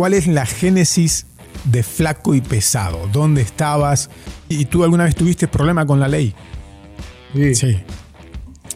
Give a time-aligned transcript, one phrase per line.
[0.00, 1.26] ¿cuál es la génesis
[1.64, 3.06] de flaco y pesado?
[3.12, 4.08] ¿Dónde estabas?
[4.48, 6.34] ¿Y tú alguna vez tuviste problema con la ley?
[7.34, 7.54] Sí.
[7.54, 7.78] Sí.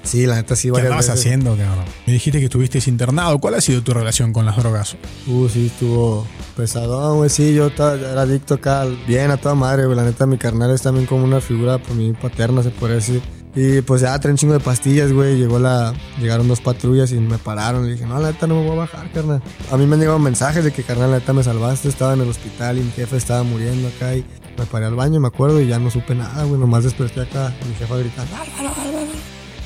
[0.02, 1.08] Sí, la neta sí, ¿Qué veces.
[1.08, 1.86] haciendo, cabrón?
[2.06, 3.38] Me dijiste que estuviste internado.
[3.38, 4.98] ¿Cuál ha sido tu relación con las drogas?
[5.26, 6.26] Uh, sí, estuvo
[6.58, 7.30] pesadón, güey.
[7.30, 9.96] Sí, yo ta- era adicto acá, bien a toda madre, güey.
[9.96, 13.22] La neta, mi carnal es también como una figura por mi paterna, se puede decir.
[13.56, 15.36] Y pues ya traen chingo de pastillas, güey.
[15.36, 17.86] Llegó la, llegaron dos patrullas y me pararon.
[17.86, 19.42] Le dije, no, la neta no me voy a bajar, carnal.
[19.70, 21.88] A mí me han llegado mensajes de que, carnal, la neta me salvaste.
[21.88, 24.16] Estaba en el hospital y mi jefe estaba muriendo acá.
[24.16, 24.24] Y
[24.58, 26.58] me paré al baño, me acuerdo, y ya no supe nada, güey.
[26.60, 27.54] Nomás desperté acá.
[27.68, 29.12] Mi jefa gritando, "Álvaro, Álvaro".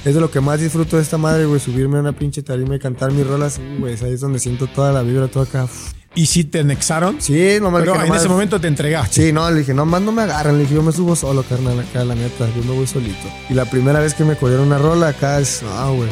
[0.05, 1.59] Es de lo que más disfruto de esta madre, güey.
[1.59, 3.97] Subirme a una pinche tarima y cantar mis rolas, uh, güey.
[4.03, 5.67] Ahí es donde siento toda la vibra, todo acá.
[6.15, 7.21] ¿Y si te anexaron?
[7.21, 9.27] Sí, nomás Pero dije, en nomás- ese momento te entregaste.
[9.27, 10.57] Sí, no, le dije, nomás no me agarran.
[10.57, 12.49] Le dije, yo me subo solo, carnal, acá, la neta.
[12.57, 13.29] Yo me voy solito.
[13.49, 16.09] Y la primera vez que me cogieron una rola acá es, ah, güey.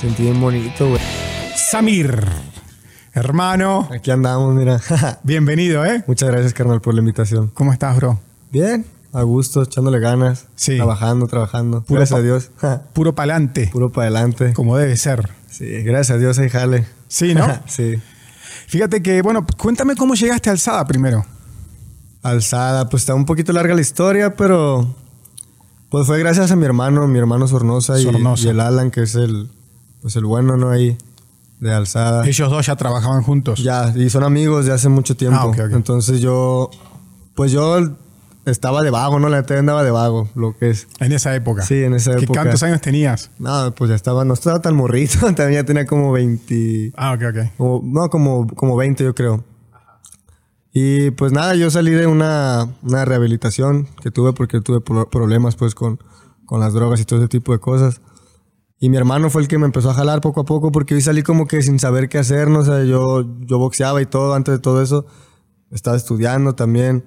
[0.00, 1.00] Sentí bien bonito, güey.
[1.56, 2.18] Samir,
[3.12, 4.80] hermano, Aquí andamos, mira.
[5.22, 6.02] bienvenido, ¿eh?
[6.06, 7.50] Muchas gracias, carnal, por la invitación.
[7.54, 8.20] ¿Cómo estás, bro?
[8.50, 10.46] Bien, a gusto, echándole ganas.
[10.56, 10.76] Sí.
[10.76, 11.82] Trabajando, trabajando.
[11.84, 12.50] Puro gracias pa- a Dios.
[12.92, 14.52] Puro pa'lante, Puro para adelante.
[14.54, 15.28] como debe ser.
[15.50, 16.86] Sí, gracias a Dios, ahí jale.
[17.08, 17.46] Sí, ¿no?
[17.68, 17.94] sí.
[18.66, 21.24] Fíjate que, bueno, cuéntame cómo llegaste a Alzada primero.
[22.22, 24.94] Alzada, pues está un poquito larga la historia, pero
[25.90, 28.46] pues fue gracias a mi hermano, mi hermano Sornosa, y- Sornosa.
[28.46, 29.50] Y, el Alan, que es el,
[30.00, 30.70] pues el bueno, ¿no?
[30.70, 30.96] Ahí,
[31.60, 32.26] de Alzada.
[32.26, 33.62] Ellos dos ya trabajaban juntos.
[33.62, 35.52] Ya, y son amigos de hace mucho tiempo.
[35.56, 35.68] Ah.
[35.72, 36.70] Entonces yo,
[37.34, 37.94] pues yo
[38.46, 39.28] estaba de vago, ¿no?
[39.28, 40.86] La neta andaba de vago, lo que es.
[41.00, 41.62] En esa época.
[41.62, 42.40] Sí, en esa ¿Qué época.
[42.42, 43.30] ¿Cuántos años tenías?
[43.38, 47.22] No, pues ya estaba, no estaba tan morrito, también ya tenía como 20, Ah, ok,
[47.30, 47.50] ok.
[47.56, 49.44] como- no, como, como 20 yo creo.
[50.72, 55.54] Y pues nada, yo salí de una, una rehabilitación que tuve porque tuve pro- problemas
[55.54, 56.00] pues con,
[56.46, 58.00] con las drogas y todo ese tipo de cosas.
[58.80, 61.00] Y mi hermano fue el que me empezó a jalar poco a poco porque yo
[61.00, 62.58] salí como que sin saber qué hacer, ¿no?
[62.58, 65.06] O sea, yo, yo boxeaba y todo, antes de todo eso
[65.70, 67.04] estaba estudiando también.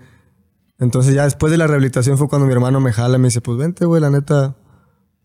[0.79, 3.41] Entonces ya después de la rehabilitación fue cuando mi hermano me jala y me dice,
[3.41, 4.55] pues vente, güey, la neta,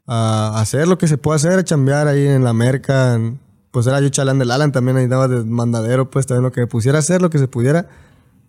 [0.07, 3.15] a hacer lo que se puede hacer, a chambear ahí en la merca.
[3.15, 3.41] en-
[3.71, 6.61] pues era yo chalán del Alan, también ahí daba de mandadero, pues también lo que
[6.61, 7.89] me pusiera a hacer, lo que se pudiera.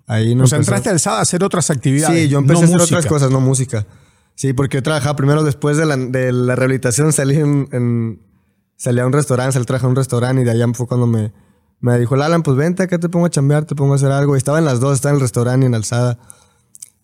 [0.06, 2.24] Ahí no O sea, entraste a Alzada a hacer otras actividades.
[2.24, 2.97] Sí, yo empecé no a hacer música.
[2.97, 3.85] otras cosas, no música.
[4.35, 8.22] Sí, porque yo trabajaba primero después de la, de la rehabilitación, salí en, en-
[8.75, 11.31] salí a un restaurante, salí a un restaurante y de allá fue cuando me,
[11.80, 14.35] me dijo Alan, pues vente acá te pongo a chambear, te pongo a hacer algo.
[14.35, 16.20] Y estaba en las dos, estaba en el restaurante y en Alzada.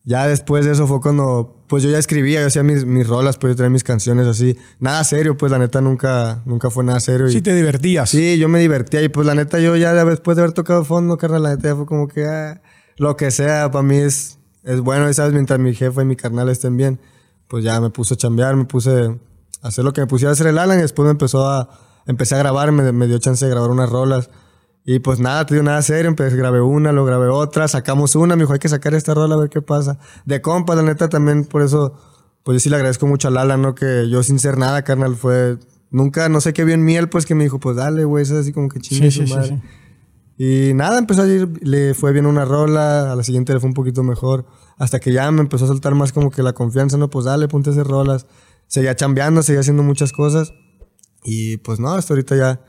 [0.10, 3.38] Ya después de eso fue cuando, pues yo ya escribía, yo hacía mis, mis rolas,
[3.38, 4.58] pues yo traía mis canciones así.
[4.80, 7.28] Nada serio, pues la neta nunca, nunca fue nada serio.
[7.28, 8.10] y- Sí, te divertías.
[8.10, 11.16] Sí, yo me divertía y pues la neta yo ya después de haber tocado fondo,
[11.20, 12.60] carnal, la neta ya fue como que ah,
[12.98, 16.16] lo que sea para mí es, es bueno y sabes, mientras mi jefe y mi
[16.16, 17.00] carnal estén bien,
[17.48, 19.16] pues ya me puse a chambear, me puse
[19.62, 21.70] a hacer lo que me pusiera a hacer el Alan y después me empezó a,
[22.08, 24.32] empecé a grabar, me, me dio chance de grabar unas rolas
[24.92, 28.36] y pues nada, te dio nada serio, empecé, grabé una, lo grabé otra, sacamos una,
[28.36, 30.00] me dijo hay que sacar esta rola a ver qué pasa.
[30.26, 31.94] De compas, la neta también por eso,
[32.44, 33.76] pues yo sí le agradezco mucho al Alan, ¿no?
[33.76, 35.60] Que yo sin ser nada, carnal, fue...
[35.92, 38.52] Nunca, no sé qué bien miel, pues que me dijo, pues dale, güey, es así
[38.52, 39.62] como que chingue Sí, su sí, sí.
[40.40, 43.68] Y nada, empezó a ir, le fue bien una rola, a la siguiente le fue
[43.68, 44.48] un poquito mejor,
[44.80, 47.48] hasta que ya me empezó a soltar más como que la confianza, no, pues dale,
[47.48, 48.26] ponte a hacer rolas.
[48.66, 50.52] Seguía chambeando, seguía haciendo muchas cosas.
[51.24, 52.62] Y pues no, hasta ahorita ya,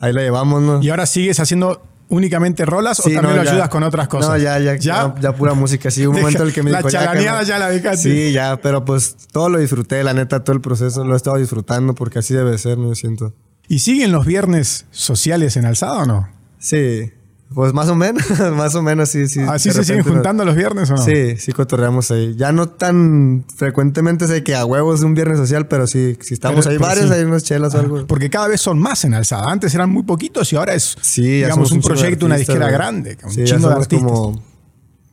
[0.00, 0.82] ahí la llevamos, ¿no?
[0.82, 3.50] ¿Y ahora sigues haciendo únicamente rolas Sí, o también no, lo ya.
[3.52, 4.30] ayudas con otras cosas?
[4.30, 5.90] No, ya, ya, ya, ya pura música.
[5.90, 8.02] Sí, un momento en el que me la dijo, ya, ya la dejaste.
[8.10, 11.36] Sí, ya, pero pues todo lo disfruté, la neta, todo el proceso lo he estado
[11.36, 13.34] disfrutando porque así debe ser, me siento.
[13.68, 16.28] ¿Y siguen los viernes sociales en Alzada o no?
[16.58, 17.12] Sí,
[17.54, 18.22] pues más o menos,
[18.56, 19.40] más o menos, sí, sí.
[19.40, 21.02] ¿Así de se siguen nos- juntando los viernes o no?
[21.02, 22.34] Sí, sí cotorreamos ahí.
[22.36, 26.34] Ya no tan frecuentemente sé que a huevos de un viernes social, pero sí, si
[26.34, 27.14] estamos Pero- ahí varios, sí.
[27.14, 28.06] hay unas chelas o algo.
[28.06, 29.50] Porque cada vez son más en Alzada.
[29.50, 32.70] Antes eran muy poquitos y ahora es, Sí, ya digamos, un de proyecto, una disquera
[32.70, 33.16] grande.
[33.24, 34.10] Un Sí, ya chingo de somos artistas.
[34.12, 34.42] como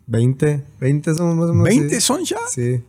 [0.08, 1.70] 20, 20 somos más o menos.
[1.84, 2.02] ¿20 sí.
[2.02, 2.38] son ya?
[2.50, 2.84] Sí.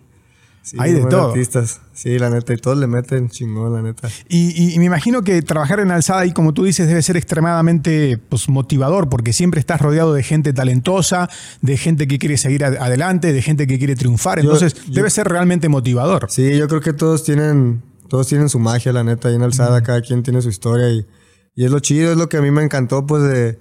[0.67, 1.29] Sí, Hay de todo.
[1.29, 1.81] artistas.
[1.93, 4.09] Sí, la neta, y todos le meten chingón, la neta.
[4.29, 7.17] Y, y- y me imagino que trabajar en Alzada y como tú dices debe ser
[7.17, 11.31] extremadamente pues, motivador porque siempre estás rodeado de gente talentosa,
[11.63, 14.41] de gente que quiere seguir ad- adelante, de gente que quiere triunfar.
[14.41, 16.27] Entonces yo- debe ser realmente motivador.
[16.29, 19.83] Sí, yo creo que todos tienen, todos tienen su magia, la neta, ahí en Alzada,
[19.85, 21.07] cada quien tiene su historia y,
[21.55, 23.59] y es lo chido, es lo que a mí me encantó, pues, de,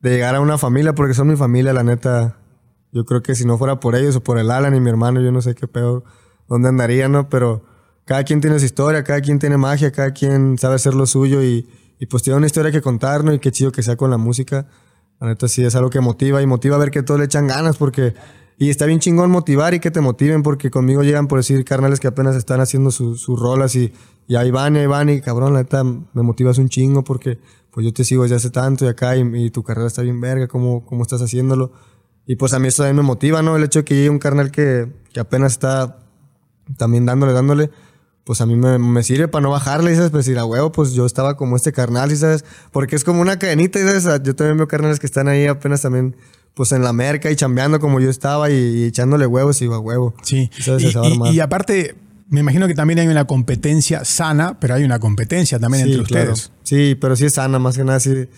[0.00, 2.38] de llegar a una familia, porque son mi familia, la neta.
[2.92, 5.20] Yo creo que si no fuera por ellos o por el Alan y mi hermano,
[5.20, 6.02] yo no sé qué pedo,
[6.50, 7.28] dónde andaría, ¿no?
[7.30, 7.64] Pero
[8.04, 11.42] cada quien tiene su historia, cada quien tiene magia, cada quien sabe hacer lo suyo
[11.42, 11.66] y,
[11.98, 13.32] y pues tiene una historia que contar, ¿no?
[13.32, 14.66] Y qué chido que sea con la música.
[15.20, 17.46] La neta sí es algo que motiva y motiva a ver que todos le echan
[17.46, 18.14] ganas porque...
[18.58, 21.98] Y está bien chingón motivar y que te motiven porque conmigo llegan por decir carnales
[21.98, 23.90] que apenas están haciendo su- sus rolas y,
[24.28, 27.38] y ahí van y ahí van y cabrón, la neta me motivas un chingo porque
[27.70, 30.46] pues yo te sigo desde hace tanto y acá y, tu carrera está bien verga,
[30.46, 31.72] ¿cómo, cómo estás haciéndolo?
[32.26, 33.56] Y pues a mí eso también me motiva, ¿no?
[33.56, 35.99] El hecho que llegue un carnal que, que apenas está
[36.76, 37.70] también dándole, dándole,
[38.24, 40.10] pues a mí me, me sirve para no bajarle, ¿sabes?
[40.10, 42.44] Pues decir, a huevo, pues yo estaba como este carnal, ¿sabes?
[42.72, 44.22] Porque es como una cadenita, ¿sabes?
[44.22, 46.16] Yo también veo carnales que están ahí apenas también
[46.54, 50.14] pues en la merca y chambeando como yo estaba y, echándole huevos y a huevo.
[50.22, 50.50] Sí.
[50.78, 51.96] Y, y, aparte,
[52.28, 56.52] me imagino que también hay una competencia sana, pero hay una competencia también entre ustedes.
[56.62, 57.98] Sí, pero sí es sana, más que nada.
[58.00, 58.28] Sí.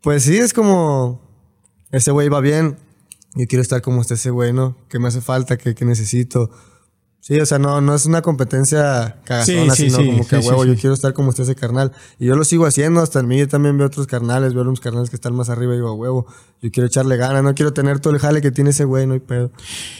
[0.00, 1.20] Pues sí, es como,
[1.90, 2.76] ese güey va bien,
[3.34, 4.76] yo quiero estar como este ese güey, ¿no?
[4.88, 5.56] ¿Qué me hace falta?
[5.56, 6.50] ¿Qué, qué necesito?
[7.26, 10.92] Sí, o sea, no, no es una competencia cagazona, sino como que, huevo, yo quiero
[10.92, 11.90] estar como usted ese carnal.
[12.18, 14.78] Y yo lo sigo haciendo, hasta en mí yo también veo otros carnales, veo unos
[14.78, 16.26] carnales que están más arriba y digo, a huevo,
[16.60, 19.14] yo quiero echarle ganas, no quiero tener todo el jale que tiene ese güey, no
[19.14, 19.50] hay pedo.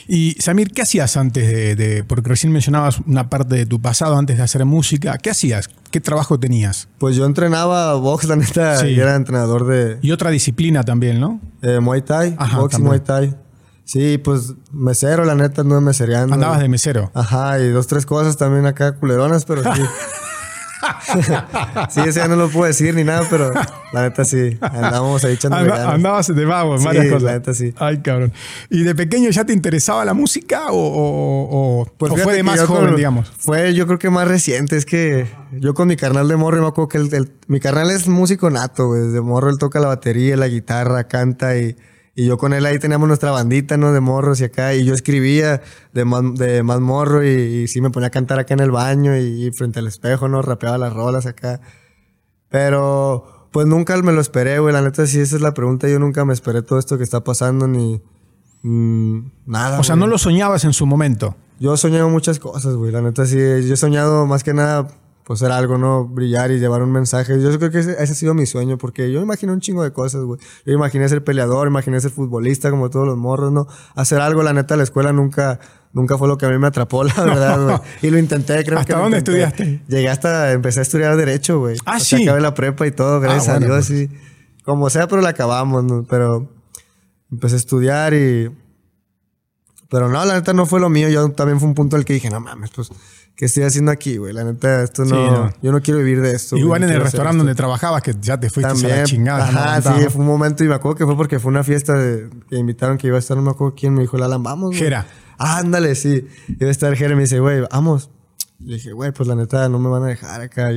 [0.07, 4.37] Y Samir, ¿qué hacías antes de, porque recién mencionabas una parte de tu pasado antes
[4.37, 5.67] de hacer música, ¿qué hacías?
[5.89, 6.89] ¿Qué trabajo tenías?
[6.99, 9.97] Pues yo entrenaba box, la neta, y era entrenador de...
[10.03, 11.41] Y otra disciplina también, ¿no?
[11.63, 13.35] Eh, Muay Thai, box y Muay Thai.
[13.85, 16.33] Sí, pues mesero, la neta, no mesereando.
[16.33, 17.11] Andabas de mesero.
[17.13, 19.81] Ajá, y dos, tres cosas también acá culeronas, pero sí.
[21.89, 23.51] sí, ese ya no lo puedo decir ni nada, pero
[23.93, 24.57] la neta sí.
[24.59, 27.23] Andábamos ahí echando Andabas de vago, sí, varias cosas.
[27.23, 27.73] La neta sí.
[27.77, 28.33] Ay, cabrón.
[28.71, 33.31] ¿Y de pequeño ya te interesaba la música o, pues fue de más joven, digamos?
[33.37, 34.77] Fue, yo creo que más reciente.
[34.77, 38.07] Es que yo con mi carnal de morro, me acuerdo que el, mi carnal es
[38.07, 39.01] músico nato, güey.
[39.01, 41.75] Desde morro él toca la batería, la guitarra, canta y
[42.17, 43.91] y yo con él ahí teníamos nuestra bandita, ¿no?
[43.91, 44.73] De morros y acá.
[44.73, 45.61] Y yo escribía
[45.93, 49.17] de más, de más morro y, sí me ponía a cantar acá en el baño
[49.17, 50.41] y, frente al espejo, ¿no?
[50.41, 51.59] Rapeaba las rolas acá.
[52.47, 54.73] Pero pues nunca me lo esperé, güey.
[54.73, 55.89] La neta, sí, esa es la pregunta.
[55.89, 58.01] Yo nunca me esperé todo esto que está pasando ni
[58.63, 59.79] mm, nada.
[59.81, 61.35] O sea, no lo soñabas en su momento.
[61.59, 62.93] Yo soñaba muchas cosas, güey.
[62.93, 63.35] La neta, sí.
[63.35, 64.87] Yo he soñado más que nada
[65.25, 66.05] pues ser algo, ¿no?
[66.05, 67.41] Brillar y llevar un mensaje.
[67.41, 70.21] Yo creo que ese, ha sido mi sueño, porque yo imaginé un chingo de cosas,
[70.21, 70.39] güey.
[70.65, 73.67] Yo imaginé ser peleador, imaginé ser futbolista, como todos los morros, ¿no?
[73.95, 75.59] Hacer algo, la neta, la escuela nunca,
[75.93, 77.77] nunca fue lo que a mí me atrapó, la verdad, güey.
[78.03, 79.01] Y lo intenté, creo ¿Hasta que.
[79.01, 79.81] dónde estudiaste?
[79.87, 81.77] Llegué hasta, empecé a estudiar Derecho, güey.
[81.85, 82.21] Ah, sí.
[82.21, 84.09] acabé la prepa y todo, gracias ah, a Dios, pues.
[84.63, 86.05] Como sea, pero la acabamos, ¿no?
[86.07, 86.51] Pero
[87.31, 88.51] empecé a estudiar y.
[89.89, 91.09] Pero no, la neta no fue lo mío.
[91.09, 92.91] Yo también fue un punto al que dije, no mames, pues
[93.35, 94.33] ¿qué estoy haciendo aquí, güey?
[94.33, 96.57] La neta, esto no, Yo no quiero vivir de esto.
[96.57, 99.47] Igual en el restaurante donde trabajabas, que ya te fuiste a la chingada.
[99.47, 101.93] Ajá, sí, fue un momento y me acuerdo que fue porque fue una fiesta
[102.49, 104.69] que invitaron que iba a estar, no me acuerdo quién, me dijo, Lalan, vamos.
[104.69, 104.79] Güey.
[104.79, 105.05] Jera.
[105.37, 106.27] ándale, sí.
[106.47, 108.09] Iba a estar Jera y me dice, güey, vamos.
[108.59, 110.71] Le dije, güey, pues la neta, no me van a dejar acá.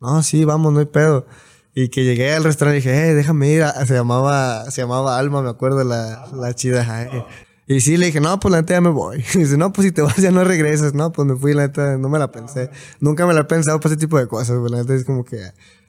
[0.00, 1.26] no, sí, vamos, no hay pedo.
[1.74, 3.64] Y que llegué al restaurante y dije, eh, déjame ir.
[3.86, 7.04] Se llamaba, se llamaba Alma, me acuerdo, la, la chida.
[7.04, 7.24] Eh.
[7.68, 9.22] Y sí, le dije, no, pues la neta ya me voy.
[9.34, 10.94] Y dice, no, pues si te vas ya no regresas.
[10.94, 12.70] No, pues me fui, la neta, no me la pensé.
[12.98, 14.72] Nunca me la he pensado para ese tipo de cosas, güey.
[14.72, 15.38] La neta es como que...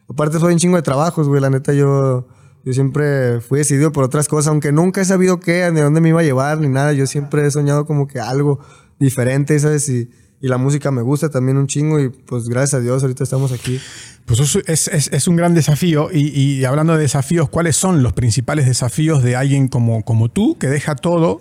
[0.09, 1.41] Aparte soy un chingo de trabajos, güey.
[1.41, 2.27] La neta yo...
[2.65, 6.09] Yo siempre fui decidido por otras cosas, aunque nunca he sabido qué, ni dónde me
[6.09, 6.91] iba a llevar, ni nada.
[6.91, 8.59] Yo siempre he soñado como que algo
[8.99, 9.87] diferente, ¿sabes?
[9.87, 10.09] Y,
[10.41, 13.53] y la música me gusta también un chingo y pues gracias a Dios ahorita estamos
[13.53, 13.79] aquí.
[14.25, 18.11] Pues es, es, es un gran desafío y, y, hablando de desafíos, ¿cuáles son los
[18.11, 21.39] principales desafíos de alguien como, como tú que deja todo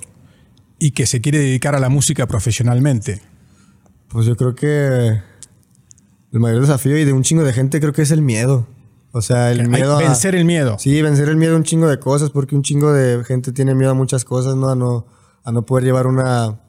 [0.78, 3.20] y que se quiere dedicar a la música profesionalmente?
[4.08, 5.20] Pues yo creo que
[6.32, 8.66] el mayor desafío y de un chingo de gente creo que es el miedo.
[9.12, 9.98] O sea, el miedo a...
[9.98, 10.78] Vencer el miedo.
[10.78, 13.74] Sí, vencer el miedo a un chingo de cosas, porque un chingo de gente tiene
[13.74, 14.68] miedo a muchas cosas, ¿no?
[14.68, 15.06] A no,
[15.44, 16.60] a no poder llevar una,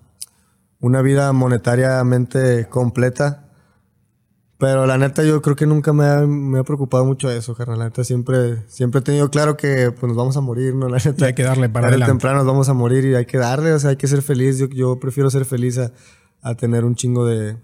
[0.80, 3.49] una vida monetariamente completa.
[4.60, 7.80] Pero la neta yo creo que nunca me ha, me ha preocupado mucho eso, carnal.
[7.80, 10.89] La neta siempre, siempre he tenido claro que pues, nos vamos a morir, ¿no?
[10.89, 11.28] La neta.
[11.28, 12.12] hay que darle para adelante.
[12.12, 14.58] temprano nos vamos a morir y hay que darle, o sea, hay que ser feliz.
[14.58, 15.94] Yo, yo prefiero ser feliz a,
[16.42, 17.56] a tener un chingo de,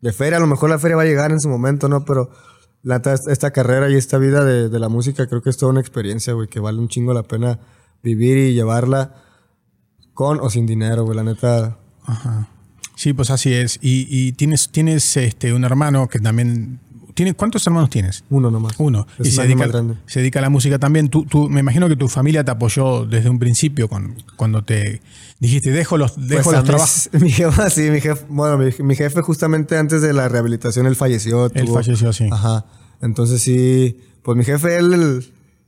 [0.00, 0.36] de, feria.
[0.36, 2.04] A lo mejor la feria va a llegar en su momento, ¿no?
[2.04, 2.30] Pero
[2.84, 5.72] la neta, esta carrera y esta vida de, de la música creo que es toda
[5.72, 7.58] una experiencia, güey, que vale un chingo la pena
[8.00, 9.24] vivir y llevarla
[10.12, 11.16] con o sin dinero, güey.
[11.16, 11.78] La neta.
[12.04, 12.48] Ajá.
[12.96, 13.78] Sí, pues así es.
[13.82, 16.80] Y, tienes, tienes este, un hermano que también...
[17.14, 18.24] ¿Tiene, ¿Cuántos hermanos tienes?
[18.28, 18.74] Uno nomás.
[18.78, 19.06] Uno.
[19.22, 19.70] y se dedica,
[20.04, 21.08] se dedica a la música también.
[21.08, 25.00] Tú, tú, me imagino que tu familia te apoyó desde un principio con, cuando te
[25.38, 27.10] dijiste, dejo los, dejo pues los trabajos.
[27.20, 31.52] Mi jefe, sí, mi jefe, bueno, mi, jefe justamente antes de la rehabilitación, él falleció.
[31.54, 32.28] Él falleció, sí.
[32.32, 32.66] Ajá.
[33.00, 35.24] Entonces sí, pues mi jefe, él,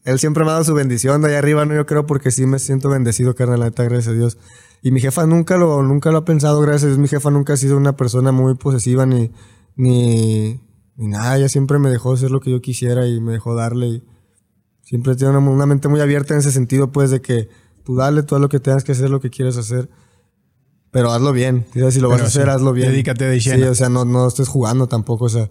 [0.06, 1.74] él, siempre me ha dado su bendición de ahí arriba, ¿no?
[1.74, 4.38] Yo creo porque sí me siento bendecido, carnal, la neta, gracias a Dios.
[4.80, 6.98] Y mi jefa nunca lo, nunca lo ha pensado, gracias a Dios.
[6.98, 9.32] Mi jefa nunca ha sido una persona muy posesiva ni,
[9.74, 10.60] ni,
[10.96, 11.36] nada.
[11.36, 13.86] Ella siempre me dejó hacer lo que yo quisiera y me dejó darle.
[13.88, 14.04] Y
[14.82, 17.48] siempre tiene una, mente muy abierta en ese sentido, pues, de que
[17.82, 19.90] tú dale todo lo que tengas que hacer, lo que quieres hacer.
[20.92, 21.66] Pero hazlo bien.
[21.72, 22.90] Si lo vas a hacer, hazlo bien.
[22.90, 23.64] Dedícate de lleno.
[23.64, 25.24] Sí, o sea, no, no estés jugando tampoco.
[25.24, 25.50] O sea,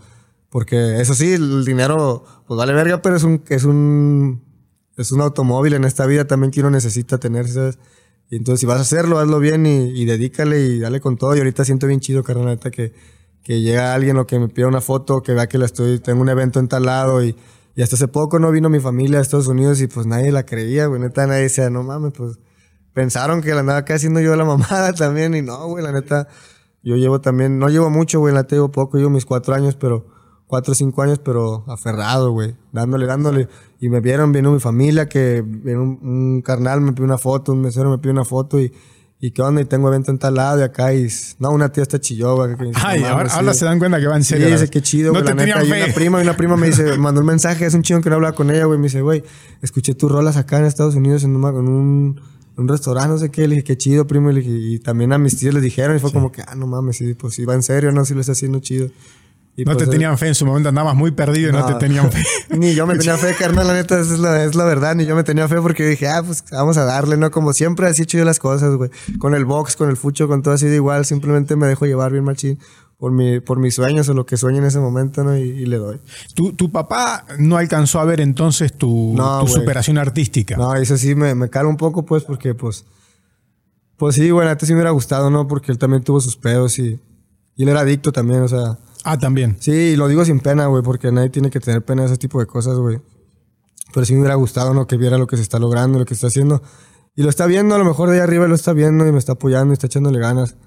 [0.50, 4.45] Porque eso sí, el dinero pues vale verga, pero es un, es un,
[4.98, 7.78] es un automóvil en esta vida también que uno necesita tener, ¿sabes?
[8.30, 11.36] Y entonces si vas a hacerlo, hazlo bien y, y dedícale y dale con todo.
[11.36, 12.94] Y ahorita siento bien chido, carnal, que,
[13.44, 16.22] que llega alguien o que me pida una foto, que vea que la estoy, tengo
[16.22, 17.36] un evento en tal lado y,
[17.76, 20.46] y hasta hace poco no vino mi familia a Estados Unidos y pues nadie la
[20.46, 21.02] creía, güey.
[21.02, 22.40] Neta, nadie decía, no mames, pues
[22.94, 26.28] pensaron que la andaba acá haciendo yo la mamada también y no, güey, la neta.
[26.82, 30.08] Yo llevo también, no llevo mucho, güey, la llevo poco, llevo mis cuatro años, pero
[30.48, 33.48] cuatro o cinco años, pero aferrado, güey, dándole, dándole.
[33.80, 37.52] Y me vieron, vino mi familia, que vino un, un carnal me pidió una foto,
[37.54, 38.72] un mesero me pidió una foto y,
[39.20, 41.08] y qué onda, y tengo evento en tal lado y acá y,
[41.40, 42.56] no, una tía está chillo, güey.
[42.76, 43.60] Ay, no ahora, ahora sí.
[43.60, 44.50] se dan cuenta que va en Sí, serio.
[44.50, 45.64] dice, qué chido, No güey, te la neta.
[45.66, 48.10] Y una prima, y una prima me dice, mandó un mensaje, es un chido que
[48.10, 48.78] no hablaba con ella, güey.
[48.80, 49.24] Me dice, güey,
[49.62, 52.22] escuché tus rolas acá en Estados Unidos en, una- en un,
[52.58, 53.48] un restaurante, no sé qué.
[53.48, 54.30] Le dije, qué chido, primo.
[54.32, 56.56] Y, le dije, y también a mis tíos les dijeron, y fue como que, ah,
[56.56, 58.90] no mames, sí, pues sí, va en serio, no, sí lo está haciendo chido.
[59.58, 61.60] Y No pues, te eh, tenían fe en su momento, andabas muy perdido y no,
[61.62, 61.66] no.
[61.68, 62.24] te tenían fe.
[62.58, 64.96] Ni yo me tenía fe, carnal, la neta, es la, es la verdad.
[64.96, 67.32] Ni yo me tenía fe porque dije, ah, pues vamos a darle, ¿no?
[67.32, 68.90] Como siempre, así he hecho yo las cosas, güey.
[69.18, 71.06] Con el box, con el fucho, con todo así de igual.
[71.06, 72.60] Simplemente me dejo llevar bien machín
[72.98, 75.38] por, mi, por mis sueños o lo que sueño en ese momento, ¿no?
[75.38, 76.02] Y, y le doy.
[76.34, 79.62] Tu, tu papá no alcanzó a ver entonces tu, No, tu güey.
[79.62, 80.58] superación artística.
[80.58, 82.84] No, eso sí me, me cala un poco, pues, porque, pues.
[83.96, 85.48] Pues sí, bueno, antes sí me hubiera gustado, ¿no?
[85.48, 87.00] Porque él también tuvo sus pedos y.
[87.56, 88.78] Y él era adicto también, o sea.
[89.08, 89.56] Ah, también.
[89.60, 92.40] Sí, lo digo sin pena, güey, porque nadie tiene que tener pena de ese tipo
[92.40, 93.00] de cosas, güey.
[93.94, 94.88] Pero sí me hubiera gustado, ¿no?
[94.88, 96.64] Que viera lo que se está logrando, lo que está haciendo.
[97.16, 99.20] Y lo está viendo, a lo mejor de ahí arriba lo está viendo y me
[99.20, 100.58] está apoyando y está echándole ganas.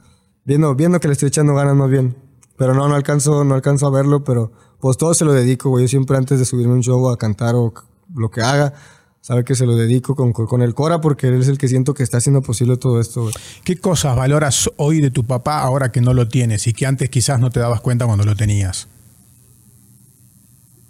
[0.45, 2.17] Viendo, viendo que le estoy echando ganas más bien.
[2.57, 5.87] Pero no, no alcanzo, no alcanzo a verlo, pero pues todo se lo dedico, güey.
[5.87, 7.75] Yo siempre antes de subirme un show a cantar o
[8.15, 8.73] lo que haga,
[9.21, 11.93] sabe que se lo dedico con, con el Cora porque él es el que siento
[11.95, 13.35] que está haciendo posible todo esto, güey.
[13.65, 17.11] ¿Qué cosas valoras hoy de tu papá ahora que no lo tienes y que antes
[17.11, 18.89] quizás no te dabas cuenta cuando lo tenías?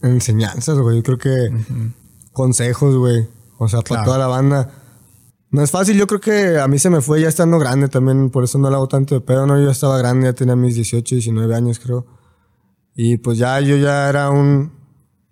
[0.02, 0.96] enseñanzas, güey.
[0.98, 1.50] Yo creo que
[2.32, 3.26] consejos, güey.
[3.58, 4.04] O sea, para Claro.
[4.04, 4.70] toda la banda.
[5.50, 8.28] No es fácil, yo creo que a mí se me fue ya estando grande también,
[8.30, 9.58] por eso no le hago tanto de pedo, ¿no?
[9.58, 12.06] Yo ya estaba grande, ya tenía mis 18, 19 años, creo.
[12.94, 14.70] Y pues ya yo ya era un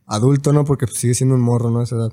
[0.06, 0.64] adulto, ¿no?
[0.64, 1.80] Porque pues, sigue siendo un morro, ¿no?
[1.80, 2.12] A esa edad.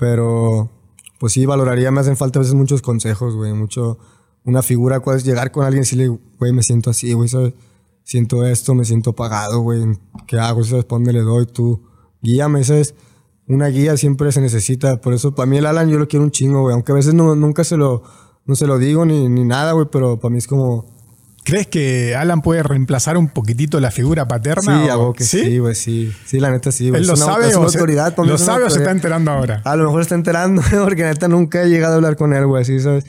[0.00, 0.70] Pero,
[1.18, 3.52] pues sí, valoraría, me hacen falta a veces muchos consejos, güey.
[3.52, 3.98] Mucho,
[4.44, 7.52] una figura, cuál es llegar con alguien y decirle, güey, me siento así, güey, ¿sabes?
[8.02, 9.82] Siento esto, me siento apagado, güey.
[10.26, 10.64] ¿Qué hago?
[10.64, 10.86] ¿Sabes?
[10.86, 11.44] ¿Para dónde le doy?
[11.44, 11.82] Tú,
[12.22, 12.94] guíame, ¿sabes?
[13.46, 15.02] Una guía siempre se necesita.
[15.02, 16.72] Por eso, para mí el Alan yo lo quiero un chingo, güey.
[16.72, 18.02] Aunque a veces no, nunca se lo,
[18.46, 19.88] no se lo digo ni, ni nada, güey.
[19.92, 20.86] Pero para mí es como,
[21.44, 24.84] ¿Crees que Alan puede reemplazar un poquitito la figura sí, paterna?
[24.86, 26.12] o- hago que sí, güey, sí.
[26.26, 27.00] Sí, la neta sí, güey.
[27.00, 28.64] ¿Él lo Es una- sabe es o una se, autoridad, mí lo es una sabe
[28.64, 29.62] o se está enterando ahora?
[29.64, 32.62] A lo mejor está enterando, porque neta nunca he llegado a hablar con él, güey,
[32.62, 33.04] así, ¿sabes?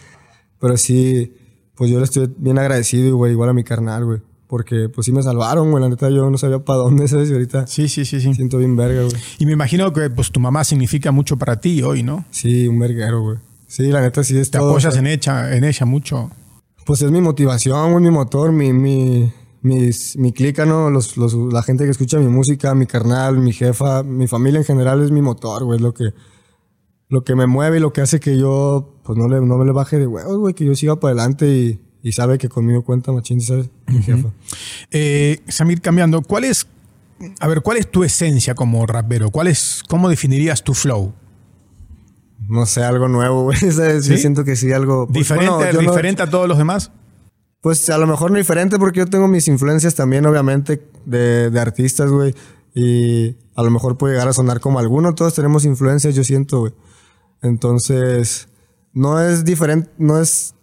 [0.59, 1.35] Pero sí,
[1.75, 4.21] pues yo le estoy bien agradecido, güey, igual a mi carnal, güey.
[4.47, 7.29] Porque pues sí me salvaron, güey, la neta yo no sabía para dónde, ¿sabes?
[7.29, 8.33] Y ahorita Sí, sí, sí, sí.
[8.33, 9.15] siento bien verga, güey.
[9.39, 12.25] Y me imagino que pues, tu mamá significa mucho para ti hoy, ¿no?
[12.31, 13.37] Sí, un verguero, güey.
[13.67, 16.29] Sí, la neta sí es Te todo, apoyas o en ella, en ella mucho.
[16.85, 20.89] Pues es mi motivación, güey, mi motor, mi, mi, mis- mi clica, ¿no?
[20.89, 24.65] Los, los, la gente que escucha mi música, mi carnal, mi jefa, mi familia en
[24.65, 25.77] general es mi motor, güey.
[25.77, 26.13] Es lo que,
[27.09, 29.65] lo que me mueve y lo que hace que yo, pues no, le, no me
[29.65, 30.53] le baje de huevos, güey.
[30.53, 33.69] Que yo siga para adelante y, y sabe que conmigo cuenta machín, ¿sabes?
[33.87, 34.29] Mi jefa.
[34.89, 36.67] Eh, Samir, cambiando, ¿cuál es,
[37.39, 39.29] a ver, cuál es tu esencia como rapero?
[39.29, 41.13] ¿Cuál es, ¿Cómo definirías tu flow?
[42.47, 43.57] No sé, algo nuevo, güey.
[43.71, 44.05] ¿sabes?
[44.05, 45.05] Yo siento que sí, algo...
[45.07, 46.91] pues, ¿Diferente, bueno, yo no- diferente a todos los demás?
[47.61, 51.59] Pues a lo mejor no diferente porque yo tengo mis influencias también, obviamente, de, de
[51.59, 52.33] artistas, güey.
[52.73, 55.13] Y a lo mejor puede llegar a sonar como alguno.
[55.13, 56.73] Todos tenemos influencias, yo siento, güey.
[57.43, 58.47] Entonces,
[58.93, 60.55] no es diferente, no es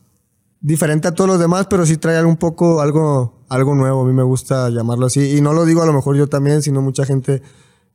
[0.60, 4.02] diferente a todos los demás, pero sí trae un poco algo, algo nuevo.
[4.02, 5.36] A mí me gusta llamarlo así.
[5.36, 7.42] Y no lo digo a lo mejor yo también, sino mucha gente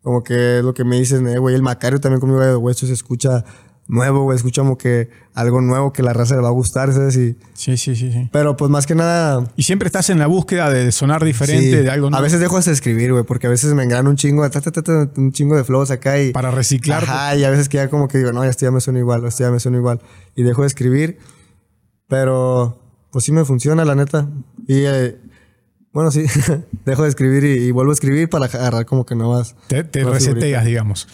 [0.01, 2.85] como que es lo que me dicen, eh, güey, el Macario también conmigo de hueso
[2.85, 3.43] se escucha
[3.87, 4.35] nuevo, güey.
[4.37, 7.15] Escucha como que algo nuevo que la raza le va a gustar, ¿sabes?
[7.17, 8.29] Y, Sí, sí, sí, sí.
[8.31, 11.83] pero pues más que nada, Y siempre estás en la búsqueda de sonar diferente, Sí.
[11.83, 12.23] de algo A nuevo.
[12.23, 14.71] veces dejo hasta de escribir, güey, porque a veces me engrano un chingo, ta, ta,
[14.71, 16.31] ta, ta, un chingo de flows acá y...
[16.31, 17.03] Para reciclar.
[17.03, 19.25] Ajá, y a veces que ya como que digo, no, esto ya me suena igual,
[19.25, 19.99] esto ya me suena igual.
[20.35, 21.17] Y dejo de escribir,
[22.07, 22.79] pero
[23.11, 24.27] pues sí me funciona, la neta.
[24.67, 25.17] Y eh,
[25.93, 26.25] bueno, sí,
[26.85, 29.55] dejo de escribir y, y vuelvo a escribir para agarrar como que nuevas...
[29.67, 31.07] Te, te nuevas reseteas, digamos.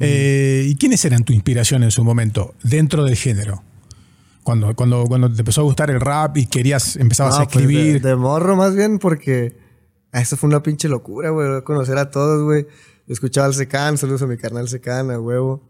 [0.00, 3.62] Eh, ¿Y quiénes eran tu inspiración en su momento dentro del género?
[4.42, 7.60] Cuando, cuando, cuando te empezó a gustar el rap y querías, empezabas a pues, de-
[7.62, 8.02] escribir.
[8.02, 9.56] de, morro más bien, porque
[10.12, 11.62] eso fue una pinche locura, güey.
[11.62, 12.66] Conocer a todos, güey.
[13.06, 15.62] Escuchaba al Secan, saludos a mi carnal Secan, a huevo.